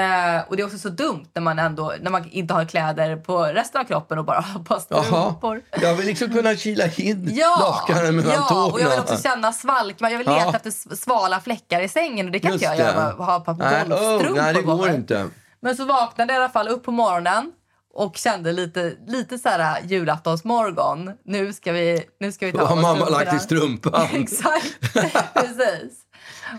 [0.00, 3.16] eh, och det är också så dumt när man, ändå, när man inte har kläder
[3.16, 5.02] på resten av kroppen och bara har ett par Jaha.
[5.04, 5.62] strumpor.
[5.82, 7.56] Jag vill liksom kunna kila in Ja,
[7.88, 8.64] lakanen mellan ja tårna.
[8.72, 9.96] och jag vill också känna svalk.
[9.98, 10.52] Jag vill leta Ja.
[10.56, 13.00] efter svala fläckar i sängen och det kan Just inte jag det.
[13.00, 14.94] göra ha ett par nej, golfstrumpor oh, nej, det på går mig.
[14.96, 15.28] inte.
[15.62, 17.52] Men så vaknade jag i alla fall upp på morgonen
[17.94, 21.10] och kände lite, lite så här julaftonsmorgon.
[21.24, 24.08] Nu ska vi, nu ska vi ta Då har mamma lagt i strumpan.
[24.12, 24.80] Exakt,
[25.34, 26.02] precis.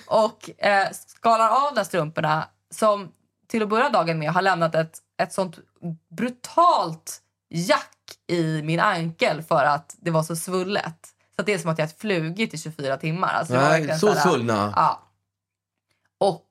[0.06, 3.12] Och eh, skalar av de strumporna som
[3.48, 5.60] till att börja dagen med har lämnat ett, ett sånt
[6.18, 7.90] brutalt jack
[8.28, 11.08] i min ankel för att det var så svullet.
[11.36, 13.34] Så att det är som att jag har flugit i 24 timmar.
[13.34, 14.74] Alltså Nej, så här- svullna.
[14.76, 15.02] Ja.
[16.18, 16.48] Och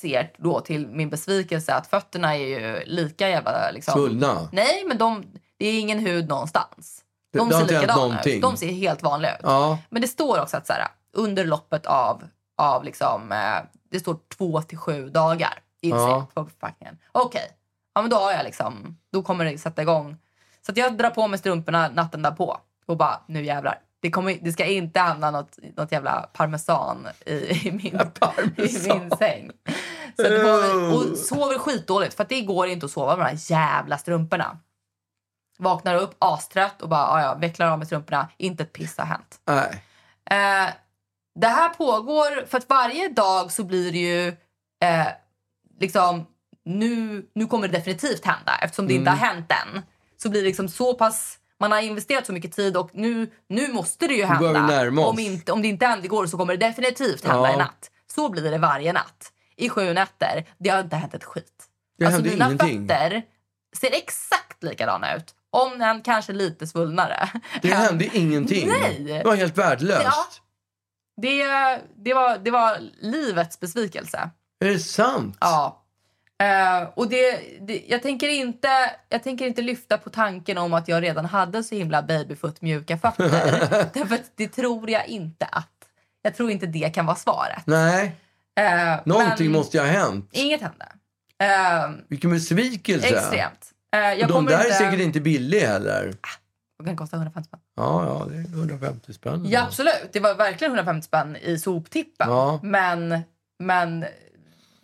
[0.00, 3.70] ser då till min besvikelse att fötterna är ju lika jävla...
[3.70, 4.48] Liksom, Svullna.
[4.52, 5.24] Nej, men de,
[5.58, 7.00] det är ingen hud någonstans.
[7.32, 8.42] De det ser likadana ut.
[8.42, 9.40] De ser helt vanliga ut.
[9.42, 9.78] Ja.
[9.88, 12.22] Men det står också att så här, under loppet av,
[12.58, 16.26] av liksom, eh, det står två till sju dagar inser Ja.
[16.34, 16.98] på förpackningen.
[17.12, 17.50] Okej,
[17.94, 20.16] ja, men då har jag liksom, då kommer det sätta igång.
[20.66, 23.78] Så jag drar på mig strumporna natten därpå och bara, nu jävlar.
[24.04, 27.32] Det, kommer, det ska inte hamna något, något jävla parmesan i,
[27.68, 28.98] i, min, i Parmesan.
[28.98, 29.50] min säng.
[30.16, 33.30] Så det var, och sover skitdåligt för att det går inte att sova med de
[33.30, 34.58] här jävla strumporna.
[35.58, 38.28] Vaknar upp astrött och bara, "Ja, vecklar av med strumporna.
[38.36, 39.40] Inte ett piss har hänt.
[39.46, 39.82] Nej.
[40.30, 40.70] Eh,
[41.40, 44.28] det här pågår, för att varje dag så blir det ju
[44.84, 45.06] eh,
[45.80, 46.26] liksom,
[46.64, 49.18] nu, nu kommer det definitivt hända eftersom det inte Mm.
[49.20, 49.82] har hänt än.
[50.16, 53.72] Så blir det liksom så pass, man har investerat så mycket tid och nu, nu
[53.72, 54.90] måste det ju hända.
[55.06, 57.54] Om, inte, om det inte händer igår så kommer det definitivt hända Ja.
[57.54, 57.90] i natt.
[58.14, 59.32] Så blir det varje natt.
[59.56, 60.48] I sju nätter.
[60.58, 61.64] Det har inte hänt ett skit.
[61.98, 62.88] Det alltså mina ingenting.
[62.88, 63.22] fötter
[63.76, 65.34] ser exakt likadana ut.
[65.50, 67.28] Om än kanske lite svullnare.
[67.62, 68.68] Det hände ingenting.
[68.68, 69.04] Nej.
[69.04, 70.02] Det var helt värdelöst.
[70.04, 70.26] Ja.
[71.22, 71.44] Det,
[72.04, 74.30] det, var, det var livets besvikelse.
[74.64, 75.36] Är det sant?
[75.40, 75.83] Ja.
[76.42, 78.68] Eh, och det, det, jag, tänker inte,
[79.08, 82.98] jag tänker inte lyfta på tanken om att jag redan hade så himla babyfoot mjuka
[82.98, 83.30] fötter.
[83.94, 85.70] Därför det tror jag inte att...
[86.22, 87.62] Jag tror inte det kan vara svaret.
[87.66, 88.16] Nej,
[88.60, 90.28] Eh, någonting måste ju ha hänt.
[90.32, 90.86] Inget hände.
[91.38, 93.08] Eh, Vilken besvikelse.
[93.08, 93.70] extremt.
[93.96, 96.14] Eh, jag de där inte, är säkert inte billiga heller.
[96.78, 97.60] De kan kosta 150 spänn.
[97.76, 99.46] Ja, ja, det är 150 spänn.
[99.48, 100.08] Ja, absolut.
[100.12, 102.30] Det var verkligen 150 spänn i soptippen.
[102.30, 102.60] Ja.
[102.62, 103.20] Men,
[103.58, 104.04] men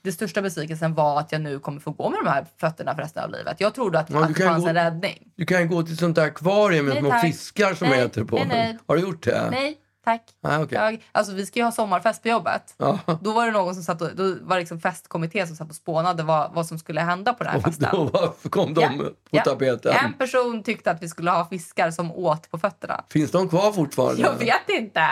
[0.03, 3.03] det största besvikelsen var att jag nu kommer få gå med de här fötterna för
[3.03, 3.57] resten av livet.
[3.61, 5.29] Jag trodde att, Ja, att det fanns gå- en räddning.
[5.37, 8.47] Du kan gå till sånt där akvarium med små fiskar som Nej, äter på nej,
[8.49, 8.79] nej.
[8.87, 9.49] Har du gjort det?
[9.51, 10.23] Nej, tack.
[10.43, 10.79] Ah, okej.
[10.79, 12.75] Jag, alltså, vi ska ju ha sommarfest på jobbet.
[12.77, 12.99] Ja.
[13.21, 15.75] Då var det någon som satt och, då var det liksom festkommitté som satt och
[15.77, 17.89] spånade vad, vad som skulle hända på den här Och festen.
[17.93, 19.43] då var- kom de Ja, på ja.
[19.45, 19.93] tapeten.
[20.05, 23.05] En person tyckte att vi skulle ha fiskar som åt på fötterna.
[23.11, 24.23] Finns de kvar fortfarande?
[24.23, 25.07] Jag vet inte.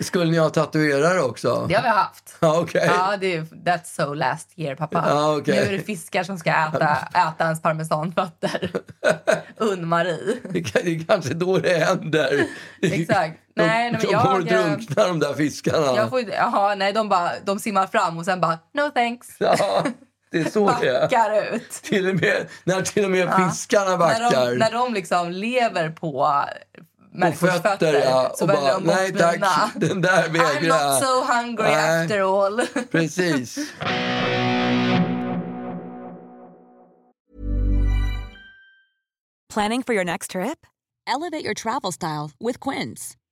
[0.00, 1.66] Skulle ni ha tatuerare också?
[1.68, 2.36] Det har vi haft.
[2.40, 2.86] Ja, okej.
[2.86, 5.04] Ja, det är, that's so last year, pappa.
[5.08, 5.54] Ja, okej.
[5.56, 8.70] Nu är det fiskar som ska äta, äta ens parmesanfötter.
[9.56, 10.36] Unn-Marie.
[10.50, 12.46] Det är kanske då det händer.
[12.82, 13.40] Exakt.
[13.58, 15.96] De, Nej, men de jag, kommer eh, drunkna de där fiskarna.
[15.96, 19.28] Jag får, jaha, nej, de, bara, de simmar fram och sen bara no thanks.
[19.38, 19.84] Ja,
[20.30, 21.00] det är så det är.
[21.00, 21.70] Backar ut.
[21.70, 24.50] Till och med, när till och med fiskarna När backar.
[24.50, 26.44] de, när de liksom lever på
[27.12, 28.32] människors fötter, ja.
[28.34, 32.02] så Och väljer bara, de nej tack, den där I'm vägrar not so hungry Nej.
[32.02, 32.66] after all.
[32.90, 33.58] Precis.
[39.54, 40.66] Planning for your next trip?
[41.06, 43.16] Elevate your travel style with Quince.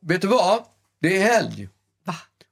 [0.00, 0.64] Vet du vad?
[1.00, 1.68] Det är helg.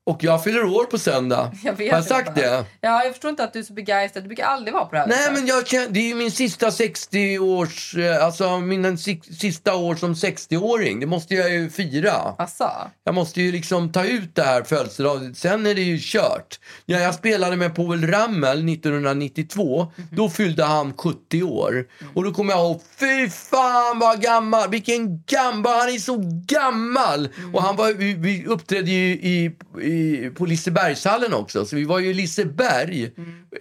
[0.09, 1.53] Och jag fyller år på söndag.
[1.65, 2.65] Jag vet Har jag sagt det?
[2.81, 4.25] Ja, jag förstår inte att du är så begeistrad.
[4.25, 6.31] Du brukar aldrig vara på det här Nej, men jag känner, det är ju min
[6.31, 11.01] sista 60 års, eh, alltså min si- sista år som 60-åring.
[11.01, 12.13] Det måste jag ju fira.
[12.39, 12.71] Asså?
[13.05, 15.35] Jag måste ju liksom ta ut det här födelsedagen.
[15.35, 16.61] Sen är det ju kört.
[16.87, 19.93] Ja, jag spelade med Povel Ramel 1992.
[20.13, 21.87] Då fyllde han 70 år.
[22.15, 27.29] Och då kommer jag ihåg, fy fan vad gammal, vilken gammal, han är så gammal.
[27.53, 29.98] Och han var, vi, vi uppträdde ju i, i,
[30.37, 31.67] på Lisebergshallen också.
[31.67, 33.11] Så vi var ju i Liseberg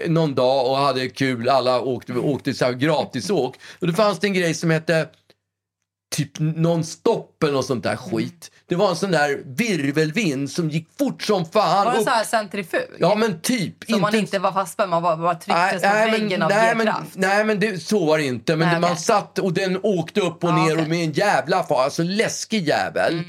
[0.07, 1.49] någon dag och hade kul.
[1.49, 3.55] Alla åkte, åkte så här gratisåk.
[3.79, 5.07] Och då fanns det en grej som hette
[6.15, 8.51] typ non-stop eller något sånt där skit.
[8.67, 11.85] Det var en sån där virvelvind som gick fort som fan.
[11.85, 12.87] Var det upp- så här centrifug?
[12.99, 13.75] Ja men typ.
[13.89, 17.45] Så man inte var fastspänd, man bara, bara trycktes mot väggen av nej, men, nej
[17.45, 18.55] men det, så var det inte.
[18.55, 19.03] Men Nej, det, man okej.
[19.03, 20.71] satt och den åkte upp och Ja, ner.
[20.71, 20.83] Mm.
[20.83, 21.79] och med en jävla fart.
[21.85, 23.23] Alltså läskig jävel.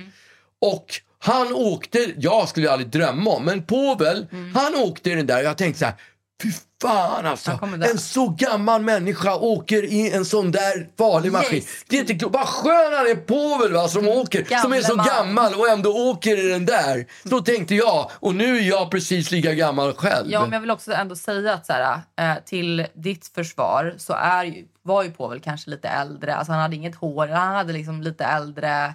[0.60, 0.86] Och
[1.18, 4.54] han åkte, jag skulle aldrig drömma om, men Povel, Mm.
[4.56, 5.42] han åkte i den där.
[5.42, 5.94] Jag tänkte så här,
[6.42, 6.52] fy
[6.82, 7.58] fan alltså.
[7.90, 11.54] En så gammal människa åker i en sån där farlig maskin.
[11.58, 11.84] Yes.
[11.88, 12.34] Det är inte klokt.
[12.34, 15.26] Vad skön han är Povel va, som åker, som är så Gamle man.
[15.26, 17.06] gammal och ändå åker i den där.
[17.28, 18.10] Så tänkte jag.
[18.14, 20.30] Och nu är jag precis lika gammal själv.
[20.30, 24.12] Ja, men jag vill också ändå säga att så här, eh, till ditt försvar så
[24.12, 26.34] är ju, var ju Povel kanske lite äldre.
[26.34, 28.94] Alltså han hade inget hår, han hade liksom lite äldre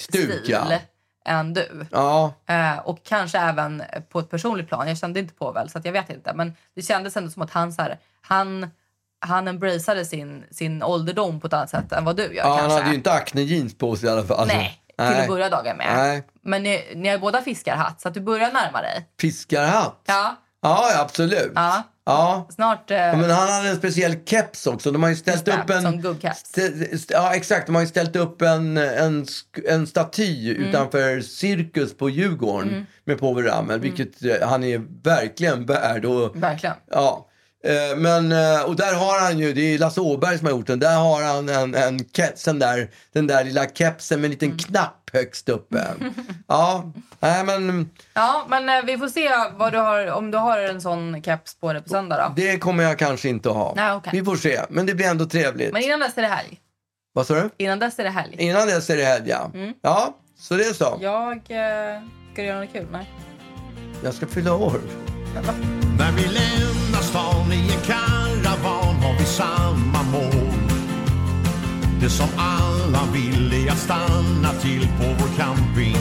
[0.00, 0.64] Stuk, stil ja.
[1.28, 1.86] Än du.
[1.90, 2.32] Ja.
[2.46, 4.88] Eh, och kanske även på ett personligt plan.
[4.88, 6.34] Jag kände inte Povel så jag vet inte.
[6.34, 8.70] Men det kändes ändå som att han så här, han,
[9.20, 12.62] han embraceade sin, sin ålderdom på ett annat sätt än vad du gör Ja, kanske.
[12.62, 14.46] han hade ju inte acne jeans på sig i alla fall.
[14.46, 15.96] Nej, till att börja dagen med.
[15.96, 16.22] Nej.
[16.42, 19.08] Men ni, ni har båda fiskarhatt så att du börjar närma dig.
[19.20, 20.00] Fiskarhatt?
[20.06, 21.52] Ja, Ja, absolut.
[21.54, 21.82] Ja.
[22.06, 22.46] Ja.
[22.50, 22.90] snart...
[22.90, 24.90] Eh, Ja, Men han hade en speciell keps också.
[24.92, 25.82] De har ju ställt det, upp en...
[25.82, 26.54] som gubbkeps.
[27.08, 27.66] Ja, exakt.
[27.66, 29.26] De har ju ställt upp en, en,
[29.68, 30.68] en staty Mm.
[30.68, 36.04] utanför Cirkus på Djurgården med Povel Ramel, vilket eh, han är verkligen värd.
[36.04, 36.76] Och, verkligen.
[36.90, 37.27] Ja.
[37.64, 40.66] Eh, Men, eh, och där har han ju, det är Lasse Åberg som har gjort
[40.66, 44.30] den, där har han en, en keps, den, där, den där lilla kepsen med en
[44.30, 44.58] liten Mm.
[44.58, 45.84] knapp högst uppe.
[46.48, 50.58] ja, nej men Ja, men eh, vi får se vad du har, om du har
[50.58, 52.32] en sån keps på dig på söndag då.
[52.42, 53.72] det kommer jag kanske inte att ha.
[53.76, 54.10] Nej, okej.
[54.14, 55.72] Vi får se, men det blir ändå trevligt.
[55.72, 56.58] Men innan dess är det helg.
[57.12, 57.50] Vad sa du?
[57.56, 58.34] Innan dess är det helg.
[58.38, 59.50] Innan dess är det helg, ja.
[59.82, 60.98] Ja, så det är så.
[61.00, 61.40] Jag...
[62.32, 62.86] Ska du göra något kul?
[62.92, 63.10] Nej.
[64.04, 64.80] Jag ska fylla år.
[65.98, 70.58] När vi lämnar stan i en karavan har vi samma mål.
[72.00, 75.96] Det som alla vill är att stanna till på vår camping.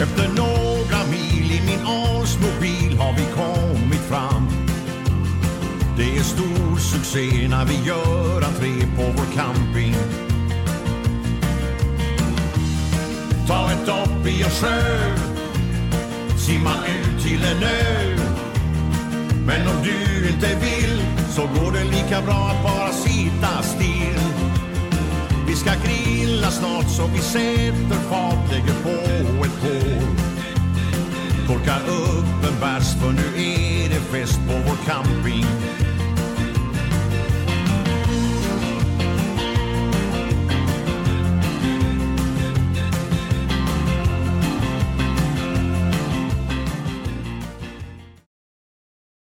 [0.00, 4.48] Efter några mil i min Oldsmobil har vi kommit fram.
[5.96, 9.94] Det är stor succé när vi gör entré på vår camping.
[13.48, 15.36] Ta ett dopp i en sjö
[16.38, 18.25] simma ut till en ö.
[19.46, 24.20] Men om du inte vill så går det lika bra att bara sitta still.
[25.46, 30.16] Vi ska grilla snart så vi sätter fart, lägger på ett kol.
[31.46, 35.46] Korkar upp en bärs för nu är det fest på vår camping.